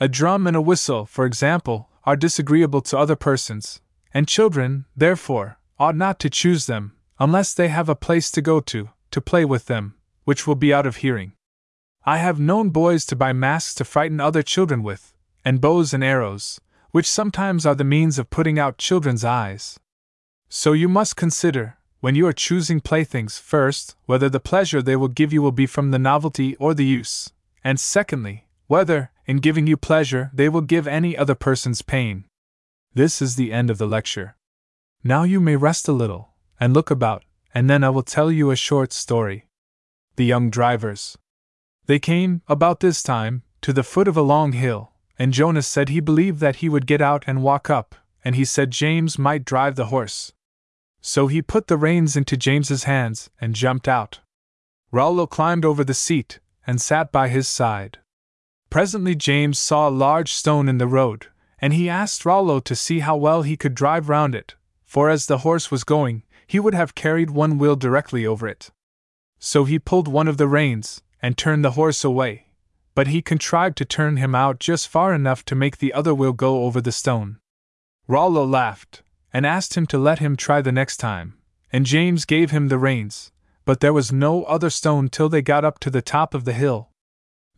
A 0.00 0.08
drum 0.08 0.46
and 0.46 0.56
a 0.56 0.60
whistle, 0.60 1.06
for 1.06 1.24
example, 1.26 1.88
are 2.04 2.16
disagreeable 2.16 2.80
to 2.82 2.98
other 2.98 3.16
persons, 3.16 3.80
and 4.12 4.28
children, 4.28 4.84
therefore, 4.96 5.58
ought 5.78 5.96
not 5.96 6.18
to 6.20 6.30
choose 6.30 6.66
them, 6.66 6.92
unless 7.18 7.54
they 7.54 7.68
have 7.68 7.88
a 7.88 7.96
place 7.96 8.30
to 8.30 8.42
go 8.42 8.60
to, 8.60 8.90
to 9.10 9.20
play 9.20 9.44
with 9.44 9.66
them, 9.66 9.94
which 10.24 10.46
will 10.46 10.54
be 10.54 10.72
out 10.72 10.86
of 10.86 10.96
hearing. 10.96 11.32
I 12.04 12.18
have 12.18 12.38
known 12.38 12.70
boys 12.70 13.06
to 13.06 13.16
buy 13.16 13.32
masks 13.32 13.74
to 13.76 13.84
frighten 13.84 14.20
other 14.20 14.42
children 14.42 14.82
with, 14.82 15.14
and 15.44 15.60
bows 15.60 15.94
and 15.94 16.04
arrows, 16.04 16.60
which 16.94 17.10
sometimes 17.10 17.66
are 17.66 17.74
the 17.74 17.82
means 17.82 18.20
of 18.20 18.30
putting 18.30 18.56
out 18.56 18.78
children's 18.78 19.24
eyes. 19.24 19.80
So 20.48 20.72
you 20.72 20.88
must 20.88 21.16
consider, 21.16 21.76
when 21.98 22.14
you 22.14 22.24
are 22.28 22.32
choosing 22.32 22.78
playthings, 22.80 23.36
first, 23.36 23.96
whether 24.06 24.28
the 24.28 24.38
pleasure 24.38 24.80
they 24.80 24.94
will 24.94 25.08
give 25.08 25.32
you 25.32 25.42
will 25.42 25.50
be 25.50 25.66
from 25.66 25.90
the 25.90 25.98
novelty 25.98 26.54
or 26.56 26.72
the 26.72 26.84
use 26.84 27.32
and 27.64 27.80
secondly, 27.80 28.46
whether, 28.66 29.10
in 29.26 29.38
giving 29.38 29.66
you 29.66 29.76
pleasure, 29.76 30.30
they 30.34 30.50
will 30.50 30.60
give 30.60 30.86
any 30.86 31.16
other 31.16 31.34
persons 31.34 31.80
pain. 31.80 32.24
This 32.92 33.22
is 33.22 33.36
the 33.36 33.52
end 33.52 33.70
of 33.70 33.78
the 33.78 33.86
lecture. 33.86 34.36
Now 35.02 35.22
you 35.22 35.40
may 35.40 35.56
rest 35.56 35.88
a 35.88 35.92
little, 35.92 36.34
and 36.60 36.74
look 36.74 36.90
about, 36.90 37.24
and 37.54 37.68
then 37.68 37.82
I 37.82 37.90
will 37.90 38.02
tell 38.02 38.30
you 38.30 38.50
a 38.50 38.56
short 38.56 38.92
story. 38.92 39.46
The 40.16 40.26
Young 40.26 40.50
Drivers. 40.50 41.16
They 41.86 41.98
came, 41.98 42.42
about 42.46 42.80
this 42.80 43.02
time, 43.02 43.42
to 43.62 43.72
the 43.72 43.82
foot 43.82 44.08
of 44.08 44.16
a 44.16 44.22
long 44.22 44.52
hill, 44.52 44.92
and 45.18 45.32
Jonas 45.32 45.66
said 45.66 45.88
he 45.88 46.00
believed 46.00 46.40
that 46.40 46.56
he 46.56 46.68
would 46.68 46.86
get 46.86 47.00
out 47.00 47.24
and 47.26 47.42
walk 47.42 47.70
up, 47.70 47.94
and 48.24 48.34
he 48.34 48.44
said 48.44 48.70
James 48.70 49.18
might 49.18 49.44
drive 49.44 49.76
the 49.76 49.86
horse. 49.86 50.32
So 51.00 51.26
he 51.26 51.42
put 51.42 51.66
the 51.66 51.76
reins 51.76 52.16
into 52.16 52.36
James's 52.36 52.84
hands 52.84 53.30
and 53.40 53.54
jumped 53.54 53.86
out. 53.86 54.20
Rollo 54.90 55.26
climbed 55.26 55.64
over 55.64 55.84
the 55.84 55.94
seat, 55.94 56.40
and 56.66 56.80
sat 56.80 57.12
by 57.12 57.28
his 57.28 57.46
side. 57.46 57.98
Presently 58.70 59.14
James 59.14 59.58
saw 59.58 59.88
a 59.88 59.90
large 59.90 60.32
stone 60.32 60.68
in 60.68 60.78
the 60.78 60.86
road, 60.86 61.26
and 61.60 61.72
he 61.72 61.88
asked 61.88 62.24
Rollo 62.24 62.60
to 62.60 62.74
see 62.74 63.00
how 63.00 63.16
well 63.16 63.42
he 63.42 63.56
could 63.56 63.74
drive 63.74 64.08
round 64.08 64.34
it, 64.34 64.54
for 64.84 65.10
as 65.10 65.26
the 65.26 65.38
horse 65.38 65.70
was 65.70 65.84
going, 65.84 66.22
he 66.46 66.58
would 66.58 66.74
have 66.74 66.94
carried 66.94 67.30
one 67.30 67.58
wheel 67.58 67.76
directly 67.76 68.26
over 68.26 68.48
it. 68.48 68.70
So 69.38 69.64
he 69.64 69.78
pulled 69.78 70.08
one 70.08 70.28
of 70.28 70.36
the 70.36 70.48
reins, 70.48 71.02
and 71.20 71.36
turned 71.36 71.64
the 71.64 71.72
horse 71.72 72.04
away, 72.04 72.43
but 72.94 73.08
he 73.08 73.20
contrived 73.20 73.76
to 73.76 73.84
turn 73.84 74.16
him 74.16 74.34
out 74.34 74.60
just 74.60 74.88
far 74.88 75.12
enough 75.12 75.44
to 75.44 75.54
make 75.54 75.78
the 75.78 75.92
other 75.92 76.14
wheel 76.14 76.32
go 76.32 76.64
over 76.64 76.80
the 76.80 76.92
stone. 76.92 77.38
Rollo 78.06 78.44
laughed, 78.44 79.02
and 79.32 79.44
asked 79.44 79.74
him 79.74 79.86
to 79.86 79.98
let 79.98 80.20
him 80.20 80.36
try 80.36 80.62
the 80.62 80.72
next 80.72 80.98
time, 80.98 81.34
and 81.72 81.86
James 81.86 82.24
gave 82.24 82.50
him 82.50 82.68
the 82.68 82.78
reins, 82.78 83.32
but 83.64 83.80
there 83.80 83.92
was 83.92 84.12
no 84.12 84.44
other 84.44 84.70
stone 84.70 85.08
till 85.08 85.28
they 85.28 85.42
got 85.42 85.64
up 85.64 85.80
to 85.80 85.90
the 85.90 86.02
top 86.02 86.34
of 86.34 86.44
the 86.44 86.52
hill. 86.52 86.90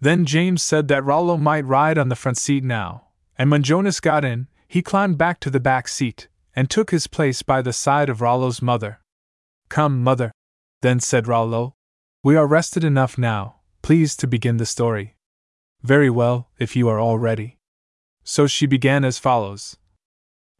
Then 0.00 0.24
James 0.24 0.62
said 0.62 0.88
that 0.88 1.04
Rollo 1.04 1.36
might 1.36 1.66
ride 1.66 1.98
on 1.98 2.08
the 2.08 2.16
front 2.16 2.38
seat 2.38 2.64
now, 2.64 3.08
and 3.36 3.50
when 3.50 3.62
Jonas 3.62 4.00
got 4.00 4.24
in, 4.24 4.48
he 4.68 4.82
climbed 4.82 5.18
back 5.18 5.40
to 5.40 5.50
the 5.50 5.60
back 5.60 5.88
seat, 5.88 6.28
and 6.54 6.70
took 6.70 6.90
his 6.90 7.06
place 7.06 7.42
by 7.42 7.60
the 7.60 7.72
side 7.72 8.08
of 8.08 8.20
Rollo's 8.20 8.62
mother. 8.62 9.00
Come, 9.68 10.02
mother, 10.02 10.32
then 10.80 11.00
said 11.00 11.28
Rollo. 11.28 11.74
We 12.22 12.36
are 12.36 12.46
rested 12.46 12.84
enough 12.84 13.18
now, 13.18 13.56
please 13.82 14.16
to 14.16 14.26
begin 14.26 14.56
the 14.56 14.66
story. 14.66 15.15
Very 15.86 16.10
well, 16.10 16.48
if 16.58 16.74
you 16.74 16.88
are 16.88 16.98
all 16.98 17.16
ready. 17.16 17.58
So 18.24 18.48
she 18.48 18.66
began 18.66 19.04
as 19.04 19.20
follows 19.20 19.76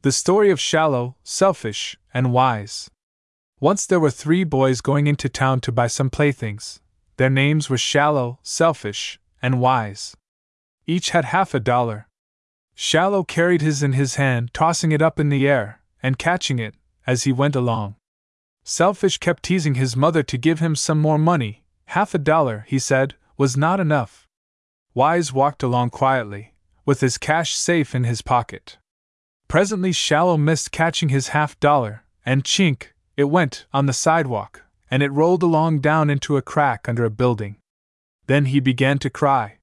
The 0.03 0.13
story 0.13 0.51
of 0.51 0.61
Shallow, 0.61 1.17
Selfish, 1.25 1.99
and 2.15 2.33
Wise. 2.33 2.89
Once 3.59 3.87
there 3.87 3.99
were 3.99 4.13
three 4.13 4.45
boys 4.45 4.81
going 4.81 5.09
into 5.09 5.29
town 5.29 5.61
to 5.63 5.73
buy 5.73 5.89
some 5.89 6.11
playthings. 6.11 6.79
Their 7.17 7.29
names 7.29 7.69
were 7.69 7.77
Shallow, 7.77 8.39
Selfish, 8.45 9.19
and 9.43 9.61
Wise. 9.61 10.17
Each 10.87 11.11
had 11.11 11.25
half 11.25 11.55
a 11.55 11.59
dollar. 11.59 12.07
Shallow 12.77 13.25
carried 13.25 13.63
his 13.63 13.83
in 13.83 13.95
his 13.95 14.15
hand, 14.15 14.55
tossing 14.55 14.93
it 14.93 15.03
up 15.03 15.19
in 15.19 15.29
the 15.29 15.49
air, 15.49 15.81
and 16.05 16.21
catching 16.21 16.61
it, 16.61 16.77
as 17.05 17.25
he 17.25 17.33
went 17.33 17.57
along. 17.57 17.97
Selfish 18.63 19.19
kept 19.19 19.43
teasing 19.43 19.75
his 19.75 19.97
mother 19.97 20.23
to 20.23 20.39
give 20.39 20.61
him 20.61 20.77
some 20.77 21.01
more 21.01 21.19
money. 21.19 21.65
Half 21.87 22.15
a 22.15 22.19
dollar, 22.19 22.65
he 22.69 22.79
said, 22.79 23.17
was 23.37 23.57
not 23.57 23.81
enough. 23.81 24.26
Wise 24.97 25.31
walked 25.31 25.63
along 25.63 25.91
quietly, 25.91 26.55
with 26.87 27.03
his 27.03 27.19
cash 27.19 27.55
safe 27.55 27.95
in 27.95 28.05
his 28.05 28.23
pocket. 28.23 28.79
Presently, 29.47 29.93
Shallow 29.93 30.39
missed 30.39 30.73
catching 30.73 31.11
his 31.11 31.29
half 31.29 31.61
dollar, 31.61 32.05
and 32.25 32.45
chink, 32.45 32.95
it 33.15 33.25
went 33.25 33.67
on 33.75 33.85
the 33.85 33.93
sidewalk, 33.93 34.63
and 34.91 35.03
it 35.03 35.13
rolled 35.13 35.43
along 35.43 35.81
down 35.81 36.09
into 36.09 36.39
a 36.39 36.43
crack 36.43 36.89
under 36.89 37.05
a 37.05 37.11
building. 37.11 37.57
Then 38.27 38.47
he 38.47 38.59
began 38.59 38.99
to 39.01 39.11
cry. 39.11 39.59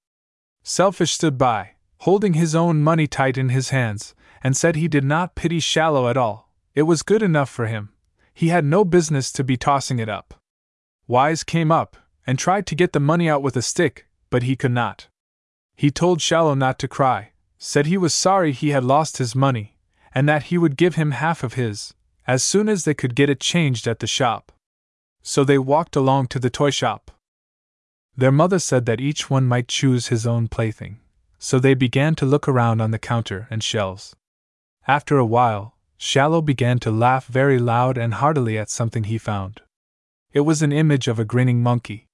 Selfish 0.61 1.13
stood 1.13 1.39
by, 1.39 1.71
holding 2.01 2.35
his 2.35 2.53
own 2.53 2.83
money 2.83 3.07
tight 3.07 3.35
in 3.35 3.49
his 3.49 3.69
hands, 3.69 4.13
and 4.43 4.55
said 4.55 4.75
he 4.75 4.87
did 4.87 5.03
not 5.03 5.33
pity 5.33 5.59
Shallow 5.59 6.07
at 6.09 6.15
all, 6.15 6.51
it 6.75 6.83
was 6.83 7.01
good 7.01 7.23
enough 7.23 7.49
for 7.49 7.65
him. 7.65 7.89
He 8.35 8.49
had 8.49 8.65
no 8.65 8.85
business 8.85 9.31
to 9.31 9.43
be 9.43 9.57
tossing 9.57 9.97
it 9.97 10.09
up. 10.09 10.35
Wise 11.07 11.43
came 11.43 11.71
up, 11.71 11.97
and 12.27 12.37
tried 12.37 12.67
to 12.67 12.75
get 12.75 12.93
the 12.93 12.99
money 12.99 13.27
out 13.27 13.41
with 13.41 13.57
a 13.57 13.63
stick, 13.63 14.05
but 14.29 14.43
he 14.43 14.55
could 14.55 14.71
not. 14.71 15.07
He 15.75 15.91
told 15.91 16.21
Shallow 16.21 16.53
not 16.53 16.79
to 16.79 16.87
cry, 16.87 17.31
said 17.57 17.85
he 17.85 17.97
was 17.97 18.13
sorry 18.13 18.51
he 18.51 18.69
had 18.69 18.83
lost 18.83 19.17
his 19.17 19.35
money, 19.35 19.77
and 20.13 20.27
that 20.27 20.43
he 20.43 20.57
would 20.57 20.77
give 20.77 20.95
him 20.95 21.11
half 21.11 21.43
of 21.43 21.53
his, 21.53 21.93
as 22.27 22.43
soon 22.43 22.69
as 22.69 22.85
they 22.85 22.93
could 22.93 23.15
get 23.15 23.29
it 23.29 23.39
changed 23.39 23.87
at 23.87 23.99
the 23.99 24.07
shop. 24.07 24.51
So 25.21 25.43
they 25.43 25.57
walked 25.57 25.95
along 25.95 26.27
to 26.27 26.39
the 26.39 26.49
toy 26.49 26.69
shop. 26.69 27.11
Their 28.15 28.31
mother 28.31 28.59
said 28.59 28.85
that 28.85 29.01
each 29.01 29.29
one 29.29 29.45
might 29.45 29.67
choose 29.67 30.07
his 30.07 30.27
own 30.27 30.47
plaything, 30.47 30.99
so 31.39 31.57
they 31.57 31.73
began 31.73 32.15
to 32.15 32.25
look 32.25 32.47
around 32.47 32.79
on 32.81 32.91
the 32.91 32.99
counter 32.99 33.47
and 33.49 33.63
shelves. 33.63 34.15
After 34.87 35.17
a 35.17 35.25
while, 35.25 35.77
Shallow 35.97 36.41
began 36.41 36.79
to 36.79 36.91
laugh 36.91 37.25
very 37.27 37.57
loud 37.57 37.97
and 37.97 38.15
heartily 38.15 38.57
at 38.57 38.69
something 38.69 39.05
he 39.05 39.17
found. 39.17 39.61
It 40.33 40.41
was 40.41 40.61
an 40.61 40.71
image 40.73 41.07
of 41.07 41.17
a 41.17 41.25
grinning 41.25 41.63
monkey. 41.63 42.07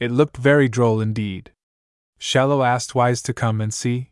It 0.00 0.10
looked 0.10 0.36
very 0.36 0.68
droll 0.68 1.00
indeed. 1.00 1.52
Shallow 2.18 2.62
asked 2.62 2.94
Wise 2.94 3.22
to 3.22 3.32
come 3.32 3.60
and 3.60 3.72
see. 3.72 4.10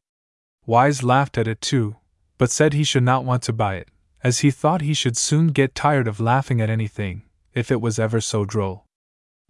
Wise 0.65 1.03
laughed 1.03 1.37
at 1.37 1.49
it 1.49 1.61
too, 1.61 1.97
but 2.39 2.51
said 2.51 2.73
he 2.73 2.85
should 2.85 3.03
not 3.03 3.25
want 3.25 3.43
to 3.45 3.53
buy 3.53 3.77
it, 3.77 3.89
as 4.23 4.41
he 4.41 4.51
thought 4.51 4.81
he 4.81 4.95
should 4.95 5.17
soon 5.17 5.49
get 5.49 5.75
tired 5.75 6.09
of 6.09 6.21
laughing 6.21 6.61
at 6.61 6.71
anything, 6.71 7.23
if 7.55 7.71
it 7.71 7.81
was 7.81 7.99
ever 7.99 8.21
so 8.21 8.45
droll. 8.45 8.85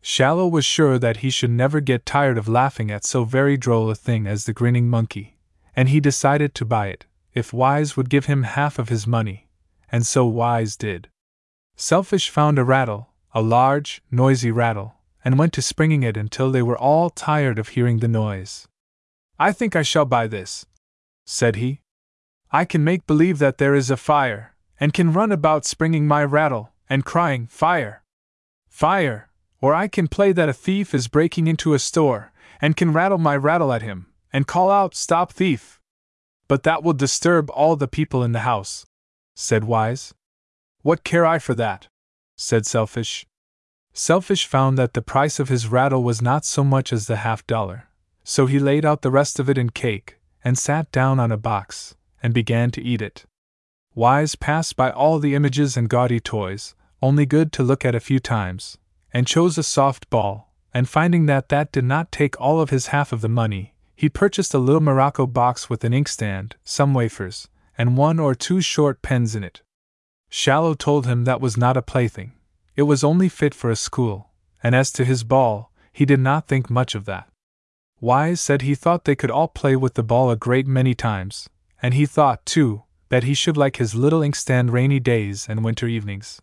Shallow 0.02 0.46
was 0.46 0.64
sure 0.64 0.98
that 0.98 1.18
he 1.18 1.30
should 1.30 1.50
never 1.50 1.80
get 1.80 2.06
tired 2.06 2.38
of 2.38 2.48
laughing 2.48 2.90
at 2.90 3.04
so 3.04 3.24
very 3.24 3.56
droll 3.56 3.90
a 3.90 3.94
thing 3.94 4.26
as 4.26 4.44
the 4.44 4.52
grinning 4.52 4.88
monkey, 4.88 5.36
and 5.74 5.88
he 5.88 6.00
decided 6.00 6.54
to 6.54 6.64
buy 6.64 6.88
it, 6.88 7.06
if 7.34 7.52
Wise 7.52 7.96
would 7.96 8.08
give 8.08 8.26
him 8.26 8.44
half 8.44 8.78
of 8.78 8.88
his 8.88 9.06
money, 9.06 9.48
and 9.90 10.06
so 10.06 10.26
Wise 10.26 10.76
did. 10.76 11.08
Selfish 11.76 12.30
found 12.30 12.58
a 12.58 12.64
rattle, 12.64 13.08
a 13.34 13.42
large, 13.42 14.02
noisy 14.10 14.50
rattle, 14.50 14.95
and 15.26 15.40
went 15.40 15.52
to 15.52 15.60
springing 15.60 16.04
it 16.04 16.16
until 16.16 16.52
they 16.52 16.62
were 16.62 16.78
all 16.78 17.10
tired 17.10 17.58
of 17.58 17.70
hearing 17.70 17.98
the 17.98 18.06
noise. 18.06 18.68
I 19.40 19.50
think 19.50 19.74
I 19.74 19.82
shall 19.82 20.04
buy 20.04 20.28
this, 20.28 20.66
said 21.24 21.56
he. 21.56 21.80
I 22.52 22.64
can 22.64 22.84
make 22.84 23.08
believe 23.08 23.40
that 23.40 23.58
there 23.58 23.74
is 23.74 23.90
a 23.90 23.96
fire, 23.96 24.54
and 24.78 24.94
can 24.94 25.12
run 25.12 25.32
about 25.32 25.64
springing 25.64 26.06
my 26.06 26.22
rattle, 26.22 26.70
and 26.88 27.04
crying, 27.04 27.48
Fire! 27.48 28.04
Fire! 28.68 29.28
Or 29.60 29.74
I 29.74 29.88
can 29.88 30.06
play 30.06 30.30
that 30.30 30.48
a 30.48 30.52
thief 30.52 30.94
is 30.94 31.08
breaking 31.08 31.48
into 31.48 31.74
a 31.74 31.80
store, 31.80 32.30
and 32.60 32.76
can 32.76 32.92
rattle 32.92 33.18
my 33.18 33.34
rattle 33.34 33.72
at 33.72 33.82
him, 33.82 34.06
and 34.32 34.46
call 34.46 34.70
out, 34.70 34.94
Stop 34.94 35.32
thief! 35.32 35.80
But 36.46 36.62
that 36.62 36.84
will 36.84 36.92
disturb 36.92 37.50
all 37.50 37.74
the 37.74 37.88
people 37.88 38.22
in 38.22 38.30
the 38.30 38.46
house, 38.46 38.86
said 39.34 39.64
Wise. 39.64 40.14
What 40.82 41.02
care 41.02 41.26
I 41.26 41.40
for 41.40 41.56
that? 41.56 41.88
said 42.36 42.64
Selfish. 42.64 43.26
Selfish 43.98 44.44
found 44.44 44.76
that 44.76 44.92
the 44.92 45.00
price 45.00 45.40
of 45.40 45.48
his 45.48 45.68
rattle 45.68 46.02
was 46.02 46.20
not 46.20 46.44
so 46.44 46.62
much 46.62 46.92
as 46.92 47.06
the 47.06 47.16
half 47.16 47.46
dollar, 47.46 47.88
so 48.24 48.44
he 48.44 48.58
laid 48.58 48.84
out 48.84 49.00
the 49.00 49.10
rest 49.10 49.38
of 49.38 49.48
it 49.48 49.56
in 49.56 49.70
cake, 49.70 50.18
and 50.44 50.58
sat 50.58 50.92
down 50.92 51.18
on 51.18 51.32
a 51.32 51.38
box, 51.38 51.96
and 52.22 52.34
began 52.34 52.70
to 52.72 52.82
eat 52.82 53.00
it. 53.00 53.24
Wise 53.94 54.34
passed 54.34 54.76
by 54.76 54.90
all 54.90 55.18
the 55.18 55.34
images 55.34 55.78
and 55.78 55.88
gaudy 55.88 56.20
toys, 56.20 56.74
only 57.00 57.24
good 57.24 57.52
to 57.52 57.62
look 57.62 57.86
at 57.86 57.94
a 57.94 58.00
few 58.00 58.20
times, 58.20 58.76
and 59.14 59.26
chose 59.26 59.56
a 59.56 59.62
soft 59.62 60.10
ball, 60.10 60.52
and 60.74 60.90
finding 60.90 61.24
that 61.24 61.48
that 61.48 61.72
did 61.72 61.84
not 61.84 62.12
take 62.12 62.38
all 62.38 62.60
of 62.60 62.68
his 62.68 62.88
half 62.88 63.14
of 63.14 63.22
the 63.22 63.30
money, 63.30 63.72
he 63.94 64.10
purchased 64.10 64.52
a 64.52 64.58
little 64.58 64.82
morocco 64.82 65.26
box 65.26 65.70
with 65.70 65.82
an 65.84 65.94
inkstand, 65.94 66.54
some 66.64 66.92
wafers, 66.92 67.48
and 67.78 67.96
one 67.96 68.20
or 68.20 68.34
two 68.34 68.60
short 68.60 69.00
pens 69.00 69.34
in 69.34 69.42
it. 69.42 69.62
Shallow 70.28 70.74
told 70.74 71.06
him 71.06 71.24
that 71.24 71.40
was 71.40 71.56
not 71.56 71.78
a 71.78 71.82
plaything, 71.82 72.32
it 72.76 72.82
was 72.82 73.02
only 73.02 73.28
fit 73.28 73.54
for 73.54 73.70
a 73.70 73.76
school, 73.76 74.30
and 74.62 74.74
as 74.74 74.92
to 74.92 75.04
his 75.04 75.24
ball, 75.24 75.72
he 75.92 76.04
did 76.04 76.20
not 76.20 76.46
think 76.46 76.68
much 76.68 76.94
of 76.94 77.06
that. 77.06 77.28
Wise 78.00 78.40
said 78.40 78.60
he 78.60 78.74
thought 78.74 79.04
they 79.04 79.16
could 79.16 79.30
all 79.30 79.48
play 79.48 79.74
with 79.74 79.94
the 79.94 80.02
ball 80.02 80.30
a 80.30 80.36
great 80.36 80.66
many 80.66 80.94
times, 80.94 81.48
and 81.80 81.94
he 81.94 82.04
thought, 82.04 82.44
too, 82.44 82.82
that 83.08 83.24
he 83.24 83.32
should 83.32 83.56
like 83.56 83.76
his 83.76 83.94
little 83.94 84.22
inkstand 84.22 84.72
rainy 84.72 85.00
days 85.00 85.46
and 85.48 85.64
winter 85.64 85.86
evenings. 85.86 86.42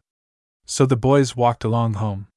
So 0.65 0.87
the 0.87 0.97
boys 0.97 1.35
walked 1.35 1.63
along 1.63 1.95
home. 1.95 2.27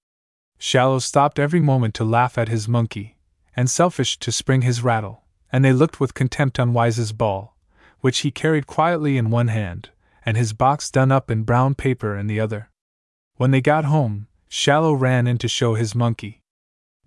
Shallow 0.59 0.99
stopped 0.99 1.39
every 1.39 1.61
moment 1.61 1.95
to 1.95 2.05
laugh 2.05 2.37
at 2.37 2.49
his 2.49 2.69
monkey, 2.69 3.17
and 3.57 3.71
selfish 3.71 4.19
to 4.19 4.31
spring 4.31 4.63
his 4.63 4.83
rattle, 4.83 5.23
and 5.51 5.65
they 5.65 5.73
looked 5.73 6.01
with 6.01 6.13
contempt 6.13 6.59
on 6.61 6.75
Wise's 6.75 7.13
ball, 7.13 7.57
which 8.01 8.19
he 8.19 8.31
carried 8.31 8.67
quietly 8.67 9.17
in 9.17 9.31
one 9.31 9.49
hand, 9.49 9.89
and 10.27 10.37
his 10.37 10.53
box 10.53 10.91
done 10.91 11.11
up 11.11 11.31
in 11.31 11.45
brown 11.45 11.75
paper 11.75 12.17
in 12.17 12.27
the 12.27 12.41
other. 12.41 12.69
When 13.37 13.51
they 13.51 13.61
got 13.61 13.85
home, 13.85 14.29
Shallow 14.49 14.95
ran 14.95 15.27
in 15.27 15.39
to 15.39 15.49
show 15.49 15.75
his 15.75 15.95
monkey. 15.95 16.41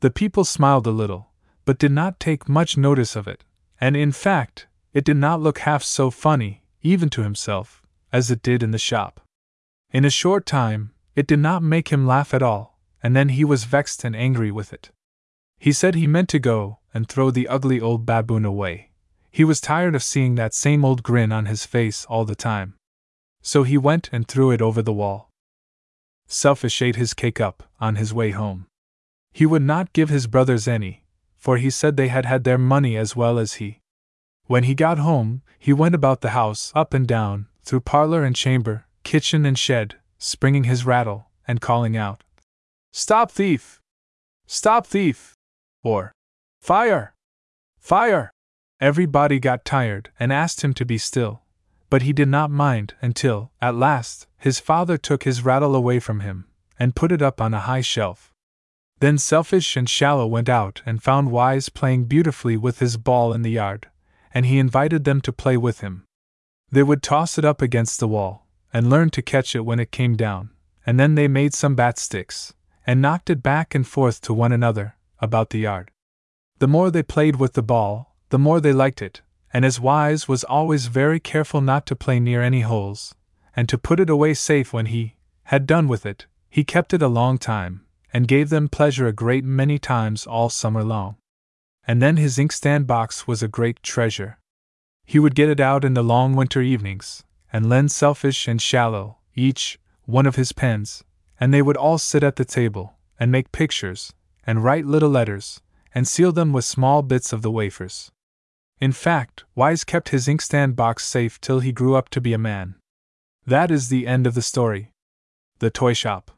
The 0.02 0.12
people 0.12 0.46
smiled 0.46 0.86
a 0.86 0.92
little, 0.92 1.32
but 1.66 1.80
did 1.80 1.92
not 1.92 2.20
take 2.20 2.48
much 2.48 2.78
notice 2.78 3.16
of 3.16 3.28
it, 3.28 3.44
and 3.82 3.98
in 3.98 4.12
fact, 4.12 4.68
it 4.94 5.04
did 5.04 5.18
not 5.18 5.42
look 5.42 5.60
half 5.60 5.84
so 5.84 6.12
funny, 6.12 6.64
even 6.82 7.10
to 7.10 7.24
himself, 7.24 7.82
as 8.12 8.30
it 8.30 8.44
did 8.44 8.64
in 8.64 8.72
the 8.72 8.78
shop. 8.78 9.22
In 9.92 10.06
a 10.06 10.10
short 10.10 10.46
time, 10.46 10.92
it 11.16 11.28
did 11.28 11.40
not 11.40 11.64
make 11.64 11.90
him 11.90 12.06
laugh 12.06 12.34
at 12.34 12.44
all, 12.44 12.80
and 13.02 13.16
then 13.16 13.30
he 13.30 13.44
was 13.44 13.64
vexed 13.64 14.04
and 14.04 14.16
angry 14.16 14.52
with 14.52 14.72
it. 14.72 14.92
He 15.58 15.72
said 15.72 15.96
he 15.96 16.08
meant 16.08 16.30
to 16.30 16.40
go 16.40 16.80
and 16.94 17.08
throw 17.08 17.32
the 17.32 17.48
ugly 17.48 17.82
old 17.82 18.06
baboon 18.06 18.46
away. 18.46 18.92
He 19.32 19.44
was 19.44 19.62
tired 19.62 19.96
of 19.96 20.04
seeing 20.04 20.36
that 20.36 20.54
same 20.54 20.86
old 20.86 21.04
grin 21.04 21.32
on 21.32 21.46
his 21.46 21.66
face 21.66 22.06
all 22.06 22.26
the 22.26 22.36
time. 22.36 22.76
So 23.42 23.64
he 23.64 23.78
went 23.78 24.10
and 24.12 24.28
threw 24.28 24.52
it 24.52 24.62
over 24.62 24.82
the 24.82 24.94
wall. 24.94 25.29
Selfish 26.32 26.82
ate 26.82 26.96
his 26.96 27.16
cake 27.16 27.42
up 27.42 27.64
on 27.80 27.96
his 27.96 28.14
way 28.14 28.30
home. 28.32 28.68
He 29.34 29.48
would 29.48 29.64
not 29.64 29.94
give 29.94 30.10
his 30.10 30.28
brothers 30.28 30.68
any, 30.68 31.04
for 31.36 31.58
he 31.58 31.72
said 31.72 31.98
they 31.98 32.08
had 32.10 32.26
had 32.26 32.44
their 32.44 32.60
money 32.60 32.96
as 32.96 33.16
well 33.16 33.40
as 33.40 33.54
he. 33.56 33.80
When 34.46 34.64
he 34.64 34.76
got 34.76 35.00
home, 35.00 35.42
he 35.58 35.74
went 35.74 35.96
about 35.96 36.22
the 36.22 36.30
house, 36.30 36.72
up 36.76 36.94
and 36.94 37.08
down, 37.08 37.48
through 37.64 37.82
parlor 37.82 38.24
and 38.24 38.36
chamber, 38.36 38.86
kitchen 39.04 39.44
and 39.46 39.58
shed, 39.58 39.96
springing 40.20 40.66
his 40.66 40.86
rattle, 40.86 41.30
and 41.48 41.62
calling 41.62 41.98
out, 41.98 42.24
Stop 42.94 43.32
thief! 43.32 43.82
Stop 44.46 44.86
thief! 44.86 45.34
or 45.84 46.12
Fire! 46.62 47.16
Fire! 47.80 48.32
Everybody 48.80 49.40
got 49.40 49.66
tired 49.66 50.12
and 50.20 50.32
asked 50.32 50.62
him 50.62 50.74
to 50.76 50.86
be 50.86 50.98
still, 51.00 51.42
but 51.90 52.04
he 52.04 52.14
did 52.14 52.28
not 52.28 52.52
mind 52.52 52.94
until, 53.02 53.52
at 53.62 53.76
last, 53.76 54.28
his 54.38 54.60
father 54.60 54.98
took 54.98 55.24
his 55.24 55.44
rattle 55.44 55.76
away 55.76 56.00
from 56.00 56.20
him 56.20 56.46
and 56.80 56.96
put 56.96 57.12
it 57.12 57.22
up 57.22 57.42
on 57.42 57.54
a 57.54 57.60
high 57.62 57.82
shelf. 57.82 58.32
Then 59.00 59.18
Selfish 59.18 59.78
and 59.78 59.90
Shallow 59.90 60.28
went 60.28 60.50
out 60.50 60.82
and 60.86 61.02
found 61.02 61.32
Wise 61.32 61.70
playing 61.70 62.06
beautifully 62.06 62.58
with 62.58 62.80
his 62.80 62.98
ball 62.98 63.34
in 63.34 63.42
the 63.42 63.52
yard, 63.52 63.88
and 64.34 64.46
he 64.46 64.60
invited 64.60 65.04
them 65.04 65.22
to 65.22 65.34
play 65.34 65.58
with 65.58 65.80
him. 65.80 66.06
They 66.72 66.84
would 66.84 67.02
toss 67.02 67.38
it 67.38 67.46
up 67.46 67.62
against 67.62 68.00
the 68.00 68.08
wall, 68.08 68.46
and 68.74 68.90
learn 68.90 69.10
to 69.12 69.22
catch 69.22 69.56
it 69.56 69.66
when 69.66 69.80
it 69.80 69.92
came 69.92 70.16
down, 70.16 70.52
and 70.86 71.00
then 71.00 71.16
they 71.16 71.28
made 71.28 71.54
some 71.54 71.76
bat 71.76 71.98
sticks, 71.98 72.54
and 72.86 73.02
knocked 73.02 73.30
it 73.30 73.42
back 73.42 73.74
and 73.74 73.88
forth 73.88 74.22
to 74.22 74.34
one 74.34 74.52
another, 74.52 74.96
about 75.20 75.50
the 75.50 75.60
yard. 75.60 75.92
The 76.60 76.68
more 76.68 76.92
they 76.92 77.04
played 77.04 77.38
with 77.38 77.54
the 77.54 77.64
ball, 77.64 78.16
the 78.30 78.40
more 78.40 78.60
they 78.60 78.74
liked 78.74 79.02
it, 79.02 79.22
and 79.54 79.66
as 79.66 79.80
Wise 79.80 80.28
was 80.28 80.44
always 80.44 80.88
very 80.88 81.20
careful 81.20 81.62
not 81.62 81.86
to 81.88 81.96
play 81.96 82.20
near 82.20 82.42
any 82.42 82.62
holes, 82.62 83.16
and 83.56 83.68
to 83.70 83.78
put 83.78 84.00
it 84.00 84.10
away 84.10 84.34
safe 84.34 84.72
when 84.74 84.88
he 84.88 85.16
had 85.44 85.66
done 85.66 85.88
with 85.88 86.06
it, 86.06 86.28
he 86.50 86.64
kept 86.64 86.94
it 86.94 87.02
a 87.02 87.08
long 87.08 87.38
time, 87.38 87.86
and 88.14 88.28
gave 88.28 88.50
them 88.50 88.68
pleasure 88.68 89.08
a 89.08 89.14
great 89.14 89.44
many 89.44 89.80
times 89.80 90.26
all 90.26 90.50
summer 90.50 90.84
long. 90.84 91.16
And 91.88 92.02
then 92.02 92.18
his 92.18 92.38
inkstand 92.38 92.88
box 92.88 93.28
was 93.28 93.42
a 93.42 93.48
great 93.48 93.82
treasure. 93.82 94.38
He 95.06 95.20
would 95.20 95.36
get 95.36 95.50
it 95.50 95.60
out 95.60 95.84
in 95.84 95.96
the 95.96 96.04
long 96.04 96.36
winter 96.36 96.62
evenings, 96.62 97.24
and 97.52 97.68
lend 97.68 97.92
Selfish 97.92 98.48
and 98.48 98.62
Shallow, 98.62 99.18
each, 99.36 99.80
one 100.06 100.28
of 100.28 100.36
his 100.36 100.52
pens, 100.52 101.04
and 101.40 101.54
they 101.54 101.62
would 101.62 101.78
all 101.78 101.98
sit 101.98 102.24
at 102.24 102.36
the 102.36 102.46
table, 102.46 102.94
and 103.20 103.32
make 103.32 103.52
pictures, 103.52 104.14
and 104.46 104.64
write 104.64 104.86
little 104.86 105.10
letters, 105.10 105.62
and 105.96 106.08
seal 106.08 106.32
them 106.32 106.54
with 106.54 106.66
small 106.66 107.02
bits 107.02 107.34
of 107.34 107.42
the 107.42 107.52
wafers. 107.52 108.12
In 108.82 108.94
fact, 108.94 109.44
Wise 109.56 109.84
kept 109.84 110.10
his 110.10 110.28
inkstand 110.28 110.76
box 110.76 111.04
safe 111.04 111.42
till 111.42 111.60
he 111.60 111.74
grew 111.74 111.96
up 111.96 112.10
to 112.10 112.22
be 112.22 112.32
a 112.32 112.38
man. 112.38 112.76
That 113.46 113.72
is 113.72 113.90
the 113.90 114.08
end 114.08 114.26
of 114.26 114.36
the 114.36 114.42
story. 114.42 114.92
The 115.60 115.70
toy 115.70 115.94
shop. 115.94 116.32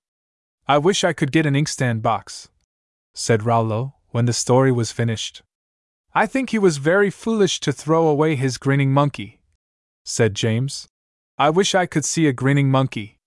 I 0.68 0.80
wish 0.80 1.04
I 1.04 1.14
could 1.14 1.32
get 1.32 1.46
an 1.46 1.56
inkstand 1.56 2.02
box, 2.02 2.50
said 3.14 3.44
Rollo, 3.44 3.96
when 4.10 4.26
the 4.26 4.34
story 4.34 4.72
was 4.72 4.92
finished. 4.92 5.44
I 6.14 6.26
think 6.26 6.50
he 6.50 6.60
was 6.60 6.78
very 6.78 7.10
foolish 7.10 7.60
to 7.62 7.72
throw 7.72 8.08
away 8.08 8.36
his 8.36 8.58
grinning 8.58 8.92
monkey, 8.92 9.40
said 10.04 10.34
James. 10.34 10.88
I 11.38 11.50
wish 11.50 11.76
I 11.76 11.86
could 11.86 12.06
see 12.06 12.28
a 12.28 12.34
grinning 12.34 12.72
monkey. 12.72 13.18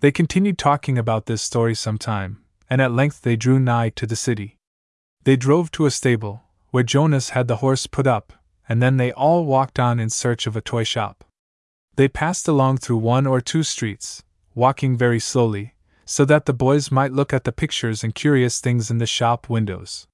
They 0.00 0.12
continued 0.12 0.58
talking 0.58 0.98
about 0.98 1.26
this 1.26 1.42
story 1.42 1.74
some 1.74 1.98
time, 1.98 2.42
and 2.68 2.80
at 2.80 2.92
length 2.92 3.22
they 3.22 3.36
drew 3.36 3.58
nigh 3.58 3.90
to 3.90 4.06
the 4.06 4.16
city. 4.16 4.56
They 5.24 5.36
drove 5.36 5.70
to 5.72 5.86
a 5.86 5.90
stable, 5.90 6.42
where 6.70 6.84
Jonas 6.84 7.30
had 7.30 7.48
the 7.48 7.56
horse 7.56 7.86
put 7.86 8.06
up, 8.06 8.32
and 8.68 8.82
then 8.82 8.96
they 8.96 9.12
all 9.12 9.44
walked 9.44 9.78
on 9.78 9.98
in 9.98 10.10
search 10.10 10.46
of 10.46 10.56
a 10.56 10.60
toy 10.60 10.84
shop. 10.84 11.24
They 11.96 12.08
passed 12.08 12.46
along 12.46 12.78
through 12.78 12.98
one 12.98 13.26
or 13.26 13.40
two 13.40 13.62
streets, 13.62 14.22
walking 14.54 14.96
very 14.96 15.18
slowly, 15.18 15.74
so 16.04 16.24
that 16.24 16.46
the 16.46 16.52
boys 16.52 16.90
might 16.90 17.12
look 17.12 17.32
at 17.32 17.44
the 17.44 17.52
pictures 17.52 18.04
and 18.04 18.14
curious 18.14 18.60
things 18.60 18.90
in 18.90 18.98
the 18.98 19.06
shop 19.06 19.48
windows. 19.48 20.06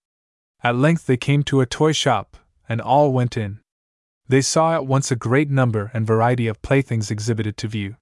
At 0.63 0.77
length 0.77 1.07
they 1.07 1.17
came 1.17 1.43
to 1.45 1.61
a 1.61 1.67
toy 1.67 1.93
shop, 1.93 2.37
and 2.69 2.81
all 2.81 3.13
went 3.13 3.37
in. 3.37 3.61
They 4.29 4.41
saw 4.41 4.75
at 4.75 4.87
once 4.87 5.11
a 5.11 5.17
great 5.17 5.51
number 5.51 5.91
and 5.93 6.07
variety 6.07 6.47
of 6.47 6.63
playthings 6.63 7.11
exhibited 7.11 7.57
to 7.59 7.69
view. 7.69 7.97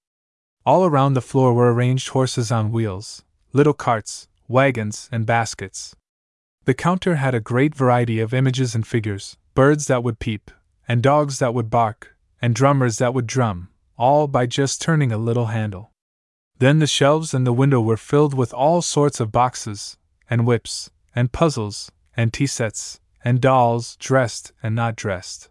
All 0.64 0.84
around 0.84 1.14
the 1.14 1.20
floor 1.20 1.52
were 1.52 1.74
arranged 1.74 2.10
horses 2.10 2.52
on 2.52 2.70
wheels, 2.70 3.24
little 3.52 3.74
carts, 3.74 4.28
wagons, 4.46 5.08
and 5.10 5.26
baskets. 5.26 5.96
The 6.64 6.74
counter 6.74 7.16
had 7.16 7.34
a 7.34 7.40
great 7.40 7.74
variety 7.74 8.20
of 8.20 8.32
images 8.32 8.74
and 8.76 8.86
figures, 8.86 9.36
birds 9.54 9.86
that 9.86 10.02
would 10.02 10.18
peep, 10.18 10.50
and 10.88 11.02
dogs 11.02 11.38
that 11.38 11.54
would 11.54 11.70
bark, 11.70 12.16
and 12.40 12.54
drummers 12.54 12.98
that 12.98 13.14
would 13.14 13.26
drum, 13.26 13.68
all 13.96 14.26
by 14.26 14.46
just 14.46 14.80
turning 14.80 15.12
a 15.12 15.18
little 15.18 15.46
handle. 15.46 15.92
Then 16.58 16.78
the 16.78 16.86
shelves 16.86 17.34
and 17.34 17.46
the 17.46 17.52
window 17.52 17.80
were 17.80 17.96
filled 17.96 18.34
with 18.34 18.54
all 18.54 18.82
sorts 18.82 19.20
of 19.20 19.32
boxes, 19.32 19.96
and 20.30 20.46
whips, 20.46 20.90
and 21.14 21.32
puzzles, 21.32 21.90
and 22.16 22.32
tea 22.32 22.46
sets, 22.46 23.00
and 23.24 23.40
dolls, 23.40 23.96
dressed 23.96 24.52
and 24.62 24.74
not 24.74 24.96
dressed. 24.96 25.48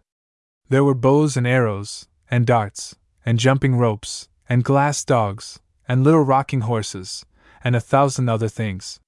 There 0.68 0.84
were 0.84 0.94
bows 0.94 1.36
and 1.36 1.46
arrows, 1.46 2.08
and 2.30 2.46
darts, 2.46 2.96
and 3.24 3.38
jumping 3.38 3.76
ropes, 3.76 4.28
and 4.48 4.64
glass 4.64 5.04
dogs, 5.04 5.60
and 5.86 6.02
little 6.02 6.22
rocking 6.22 6.62
horses, 6.62 7.24
and 7.62 7.76
a 7.76 7.80
thousand 7.80 8.28
other 8.28 8.48
things. 8.48 9.00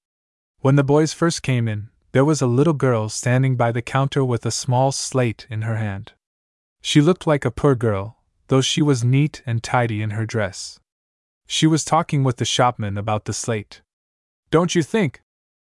When 0.59 0.75
the 0.75 0.83
boys 0.83 1.13
first 1.13 1.41
came 1.43 1.67
in, 1.67 1.89
there 2.15 2.23
was 2.23 2.41
a 2.41 2.47
little 2.47 2.71
girl 2.71 3.09
standing 3.09 3.57
by 3.57 3.73
the 3.73 3.81
counter 3.81 4.23
with 4.23 4.45
a 4.45 4.49
small 4.49 4.93
slate 4.93 5.45
in 5.49 5.63
her 5.63 5.75
hand. 5.75 6.13
She 6.81 7.01
looked 7.01 7.27
like 7.27 7.43
a 7.43 7.51
poor 7.51 7.75
girl, 7.75 8.23
though 8.47 8.61
she 8.61 8.81
was 8.81 9.03
neat 9.03 9.43
and 9.45 9.61
tidy 9.61 10.01
in 10.01 10.11
her 10.11 10.25
dress. 10.25 10.79
She 11.45 11.67
was 11.67 11.83
talking 11.83 12.23
with 12.23 12.37
the 12.37 12.45
shopman 12.45 12.97
about 12.97 13.25
the 13.25 13.33
slate. 13.33 13.81
Don't 14.49 14.75
you 14.75 14.81
think, 14.81 15.23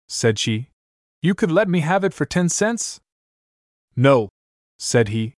said 0.09 0.37
she, 0.37 0.67
you 1.21 1.33
could 1.33 1.53
let 1.53 1.69
me 1.69 1.79
have 1.79 2.03
it 2.03 2.13
for 2.13 2.25
ten 2.25 2.49
cents? 2.49 2.99
No, 3.95 4.27
said 4.77 5.07
he. 5.07 5.35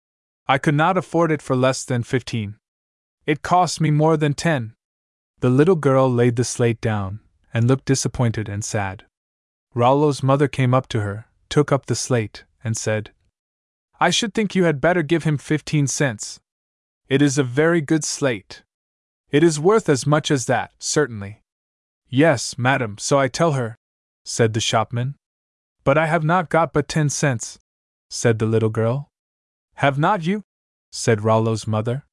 I 0.48 0.58
could 0.58 0.74
not 0.74 0.98
afford 0.98 1.32
it 1.32 1.44
for 1.44 1.56
less 1.56 1.86
than 1.86 2.02
fifteen. 2.02 2.56
It 3.28 3.44
cost 3.44 3.80
me 3.80 3.92
more 3.92 4.18
than 4.18 4.34
ten. 4.34 4.74
The 5.42 5.52
little 5.52 5.76
girl 5.76 6.12
laid 6.12 6.38
the 6.38 6.44
slate 6.44 6.82
down, 6.82 7.20
and 7.54 7.68
looked 7.68 7.86
disappointed 7.86 8.50
and 8.50 8.66
sad. 8.66 9.06
Rollo's 9.74 10.22
mother 10.22 10.48
came 10.48 10.74
up 10.74 10.88
to 10.90 11.02
her, 11.02 11.26
took 11.50 11.72
up 11.72 11.88
the 11.88 11.96
slate, 11.96 12.44
and 12.64 12.78
said, 12.78 13.12
I 14.00 14.10
should 14.10 14.34
think 14.34 14.56
you 14.56 14.66
had 14.66 14.82
better 14.82 15.02
give 15.02 15.24
him 15.24 15.38
fifteen 15.38 15.88
cents. 15.88 16.40
It 17.10 17.22
is 17.22 17.38
a 17.38 17.44
very 17.44 17.82
good 17.82 18.04
slate. 18.04 18.64
It 19.32 19.44
is 19.44 19.60
worth 19.60 19.90
as 19.90 20.06
much 20.06 20.30
as 20.30 20.46
that, 20.46 20.74
certainly. 20.80 21.42
Yes, 22.08 22.58
madam, 22.58 22.98
so 23.00 23.18
I 23.18 23.28
tell 23.28 23.54
her, 23.54 23.78
said 24.24 24.54
the 24.54 24.60
shopman. 24.60 25.16
But 25.84 25.98
I 25.98 26.06
have 26.06 26.24
not 26.24 26.50
got 26.50 26.72
but 26.72 26.88
ten 26.88 27.10
cents, 27.10 27.58
said 28.10 28.40
the 28.40 28.46
little 28.46 28.70
girl. 28.70 29.10
Have 29.76 29.98
not 29.98 30.26
you? 30.26 30.44
said 30.92 31.24
Rollo's 31.24 31.66
mother. 31.66 32.06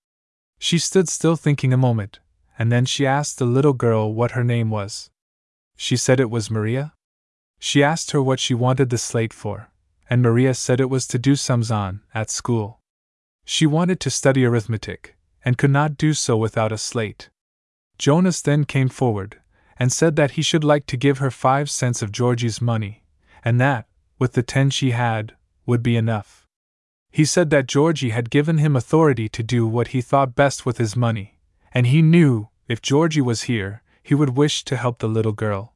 She 0.59 0.79
stood 0.79 1.09
still 1.09 1.37
thinking 1.37 1.73
a 1.73 1.77
moment, 1.77 2.20
and 2.59 2.73
then 2.73 2.87
she 2.87 3.07
asked 3.07 3.38
the 3.38 3.44
little 3.44 3.75
girl 3.75 4.12
what 4.14 4.33
her 4.33 4.44
name 4.44 4.70
was. 4.70 5.11
She 5.77 5.96
said 5.96 6.20
it 6.20 6.31
was 6.31 6.51
Maria. 6.51 6.94
She 7.62 7.85
asked 7.85 8.11
her 8.12 8.23
what 8.23 8.40
she 8.40 8.55
wanted 8.55 8.88
the 8.88 8.99
slate 8.99 9.35
for, 9.35 9.70
and 10.09 10.23
Maria 10.23 10.55
said 10.55 10.81
it 10.81 10.90
was 10.90 11.07
to 11.09 11.18
do 11.18 11.37
sums 11.37 11.70
on, 11.70 12.01
at 12.14 12.31
school. 12.31 12.81
She 13.44 13.66
wanted 13.66 14.01
to 14.01 14.11
study 14.11 14.44
arithmetic, 14.46 15.14
and 15.44 15.59
could 15.59 15.70
not 15.70 15.99
do 15.99 16.14
so 16.14 16.37
without 16.38 16.73
a 16.73 16.79
slate. 16.79 17.29
Jonas 17.99 18.40
then 18.40 18.64
came 18.64 18.88
forward, 18.88 19.40
and 19.79 19.92
said 19.92 20.16
that 20.16 20.33
he 20.33 20.42
should 20.42 20.64
like 20.64 20.87
to 20.87 20.96
give 20.96 21.18
her 21.18 21.31
five 21.31 21.70
cents 21.70 22.01
of 22.01 22.12
Georgie's 22.12 22.62
money, 22.62 23.05
and 23.44 23.61
that, 23.61 23.87
with 24.18 24.33
the 24.33 24.42
ten 24.42 24.70
she 24.70 24.92
had, 24.92 25.37
would 25.66 25.83
be 25.83 25.96
enough. 25.96 26.46
He 27.11 27.27
said 27.27 27.51
that 27.51 27.66
Georgie 27.66 28.11
had 28.11 28.31
given 28.31 28.59
him 28.59 28.75
authority 28.75 29.29
to 29.29 29.42
do 29.42 29.66
what 29.66 29.88
he 29.88 30.01
thought 30.01 30.35
best 30.35 30.64
with 30.64 30.79
his 30.79 30.96
money, 30.96 31.38
and 31.73 31.87
he 31.87 32.01
knew, 32.01 32.49
if 32.68 32.81
Georgie 32.81 33.20
was 33.20 33.42
here, 33.42 33.83
he 34.03 34.14
would 34.14 34.31
wish 34.31 34.64
to 34.64 34.77
help 34.77 34.99
the 34.99 35.09
little 35.09 35.33
girl. 35.33 35.75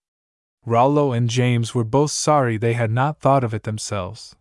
Rollo 0.67 1.13
and 1.13 1.29
James 1.29 1.75
were 1.75 1.85
both 1.85 2.11
sorry 2.11 2.57
they 2.57 2.73
had 2.73 2.91
not 2.91 3.21
thought 3.21 3.45
of 3.45 3.53
it 3.53 3.65
themselves, 3.65 4.35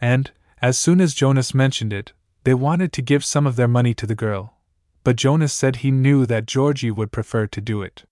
and, 0.00 0.30
as 0.60 0.78
soon 0.78 1.00
as 1.00 1.14
Jonas 1.14 1.54
mentioned 1.54 1.92
it, 1.92 2.12
they 2.44 2.54
wanted 2.54 2.92
to 2.94 3.02
give 3.02 3.24
some 3.24 3.46
of 3.46 3.56
their 3.56 3.68
money 3.68 3.94
to 3.94 4.06
the 4.06 4.14
girl. 4.14 4.54
But 5.04 5.16
Jonas 5.16 5.52
said 5.52 5.76
he 5.76 5.90
knew 5.90 6.26
that 6.26 6.46
Georgie 6.46 6.90
would 6.90 7.12
prefer 7.12 7.46
to 7.46 7.60
do 7.60 7.82
it. 7.82 8.04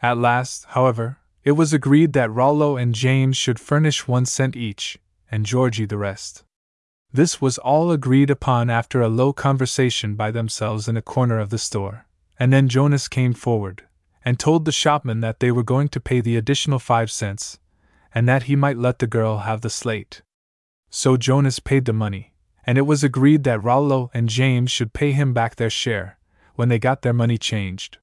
At 0.00 0.18
last, 0.18 0.64
however, 0.70 1.18
it 1.44 1.52
was 1.52 1.72
agreed 1.72 2.14
that 2.14 2.32
Rollo 2.32 2.76
and 2.76 2.94
James 2.94 3.36
should 3.36 3.60
furnish 3.60 4.08
one 4.08 4.24
cent 4.24 4.56
each, 4.56 4.98
and 5.30 5.44
Georgie 5.44 5.84
the 5.84 5.98
rest. 5.98 6.42
This 7.12 7.40
was 7.40 7.58
all 7.58 7.92
agreed 7.92 8.30
upon 8.30 8.70
after 8.70 9.00
a 9.02 9.08
low 9.08 9.32
conversation 9.32 10.14
by 10.14 10.30
themselves 10.30 10.88
in 10.88 10.96
a 10.96 11.02
corner 11.02 11.38
of 11.38 11.50
the 11.50 11.58
store, 11.58 12.06
and 12.38 12.52
then 12.52 12.68
Jonas 12.68 13.08
came 13.08 13.34
forward, 13.34 13.84
and 14.24 14.38
told 14.38 14.64
the 14.64 14.72
shopman 14.72 15.20
that 15.20 15.40
they 15.40 15.50
were 15.50 15.62
going 15.62 15.88
to 15.88 16.00
pay 16.00 16.20
the 16.20 16.36
additional 16.36 16.78
five 16.78 17.10
cents, 17.10 17.58
and 18.14 18.28
that 18.28 18.44
he 18.44 18.56
might 18.56 18.78
let 18.78 18.98
the 18.98 19.06
girl 19.06 19.38
have 19.38 19.60
the 19.60 19.70
slate. 19.70 20.22
So 20.90 21.16
Jonas 21.16 21.58
paid 21.58 21.84
the 21.84 21.92
money, 21.92 22.32
and 22.66 22.78
it 22.78 22.82
was 22.82 23.04
agreed 23.04 23.44
that 23.44 23.62
Rollo 23.62 24.10
and 24.14 24.28
James 24.28 24.70
should 24.70 24.92
pay 24.92 25.12
him 25.12 25.34
back 25.34 25.56
their 25.56 25.70
share, 25.70 26.18
when 26.54 26.68
they 26.68 26.78
got 26.78 27.02
their 27.02 27.12
money 27.12 27.36
changed. 27.36 27.98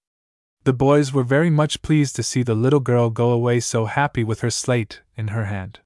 The 0.64 0.74
boys 0.74 1.12
were 1.12 1.24
very 1.24 1.50
much 1.50 1.82
pleased 1.82 2.16
to 2.18 2.24
see 2.24 2.44
the 2.44 2.54
little 2.54 2.80
girl 2.80 3.10
go 3.10 3.32
away 3.32 3.60
so 3.60 3.86
happy 3.86 4.24
with 4.24 4.42
her 4.42 4.52
slate 4.52 5.02
in 5.16 5.30
her 5.30 5.46
hand. 5.46 5.80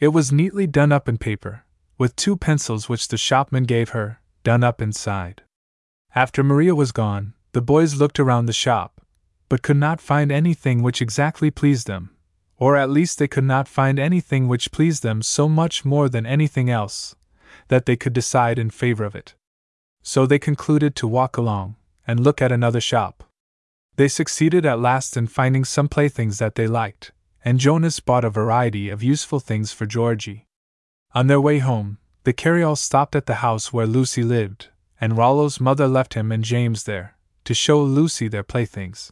It 0.00 0.08
was 0.08 0.32
neatly 0.32 0.66
done 0.66 0.90
up 0.90 1.08
in 1.08 1.18
paper, 1.18 1.64
with 1.96 2.16
two 2.16 2.36
pencils 2.36 2.88
which 2.88 3.08
the 3.08 3.18
shopman 3.18 3.64
gave 3.64 3.90
her, 3.90 4.20
done 4.42 4.64
up 4.64 4.82
inside. 4.82 5.42
After 6.14 6.42
Maria 6.42 6.74
was 6.74 6.90
gone, 6.90 7.34
the 7.52 7.62
boys 7.62 7.96
looked 7.96 8.18
around 8.18 8.46
the 8.46 8.52
shop, 8.52 8.99
but 9.50 9.60
could 9.62 9.76
not 9.76 10.00
find 10.00 10.32
anything 10.32 10.80
which 10.80 11.02
exactly 11.02 11.50
pleased 11.50 11.86
them, 11.88 12.16
or 12.56 12.76
at 12.76 12.88
least 12.88 13.18
they 13.18 13.28
could 13.28 13.44
not 13.44 13.66
find 13.66 13.98
anything 13.98 14.46
which 14.46 14.70
pleased 14.70 15.02
them 15.02 15.20
so 15.20 15.48
much 15.48 15.84
more 15.84 16.08
than 16.08 16.24
anything 16.24 16.70
else, 16.70 17.16
that 17.68 17.84
they 17.84 17.96
could 17.96 18.12
decide 18.12 18.58
in 18.58 18.70
favor 18.70 19.04
of 19.04 19.16
it. 19.16 19.34
So 20.02 20.24
they 20.24 20.38
concluded 20.38 20.94
to 20.96 21.08
walk 21.08 21.36
along, 21.36 21.74
and 22.06 22.20
look 22.20 22.40
at 22.40 22.52
another 22.52 22.80
shop. 22.80 23.24
They 23.96 24.06
succeeded 24.08 24.64
at 24.64 24.78
last 24.78 25.16
in 25.16 25.26
finding 25.26 25.64
some 25.64 25.88
playthings 25.88 26.38
that 26.38 26.54
they 26.54 26.68
liked, 26.68 27.10
and 27.44 27.58
Jonas 27.58 27.98
bought 27.98 28.24
a 28.24 28.30
variety 28.30 28.88
of 28.88 29.02
useful 29.02 29.40
things 29.40 29.72
for 29.72 29.84
Georgie. 29.84 30.46
On 31.12 31.26
their 31.26 31.40
way 31.40 31.58
home, 31.58 31.98
the 32.22 32.32
carryall 32.32 32.78
stopped 32.78 33.16
at 33.16 33.26
the 33.26 33.42
house 33.46 33.72
where 33.72 33.86
Lucy 33.86 34.22
lived, 34.22 34.68
and 35.00 35.18
Rollo's 35.18 35.58
mother 35.58 35.88
left 35.88 36.14
him 36.14 36.30
and 36.30 36.44
James 36.44 36.84
there, 36.84 37.16
to 37.44 37.52
show 37.52 37.82
Lucy 37.82 38.28
their 38.28 38.44
playthings. 38.44 39.10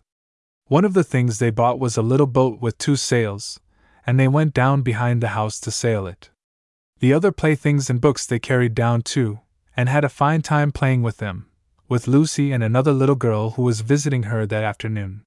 One 0.68 0.85
of 0.85 0.92
the 0.92 1.02
things 1.02 1.38
they 1.38 1.48
bought 1.50 1.78
was 1.78 1.96
a 1.96 2.02
little 2.02 2.26
boat 2.26 2.61
with 2.61 2.76
two 2.76 2.96
sails, 2.96 3.59
and 4.07 4.20
they 4.20 4.28
went 4.28 4.52
down 4.52 4.83
behind 4.83 5.22
the 5.22 5.28
house 5.28 5.59
to 5.61 5.70
sail 5.70 6.07
it. 6.07 6.31
The 7.00 7.14
other 7.14 7.33
playthings 7.33 7.88
and 7.88 8.02
books 8.02 8.26
they 8.26 8.38
carried 8.38 8.74
down 8.74 9.00
too, 9.00 9.40
and 9.74 9.88
had 9.88 10.04
a 10.04 10.11
fine 10.11 10.42
time 10.42 10.70
playing 10.70 11.02
with 11.02 11.16
them, 11.16 11.46
with 11.88 12.07
Lucy 12.07 12.52
and 12.52 12.62
another 12.62 12.92
little 12.92 13.14
girl 13.14 13.50
who 13.52 13.62
was 13.62 13.81
visiting 13.81 14.24
her 14.24 14.44
that 14.44 14.62
afternoon. 14.62 15.22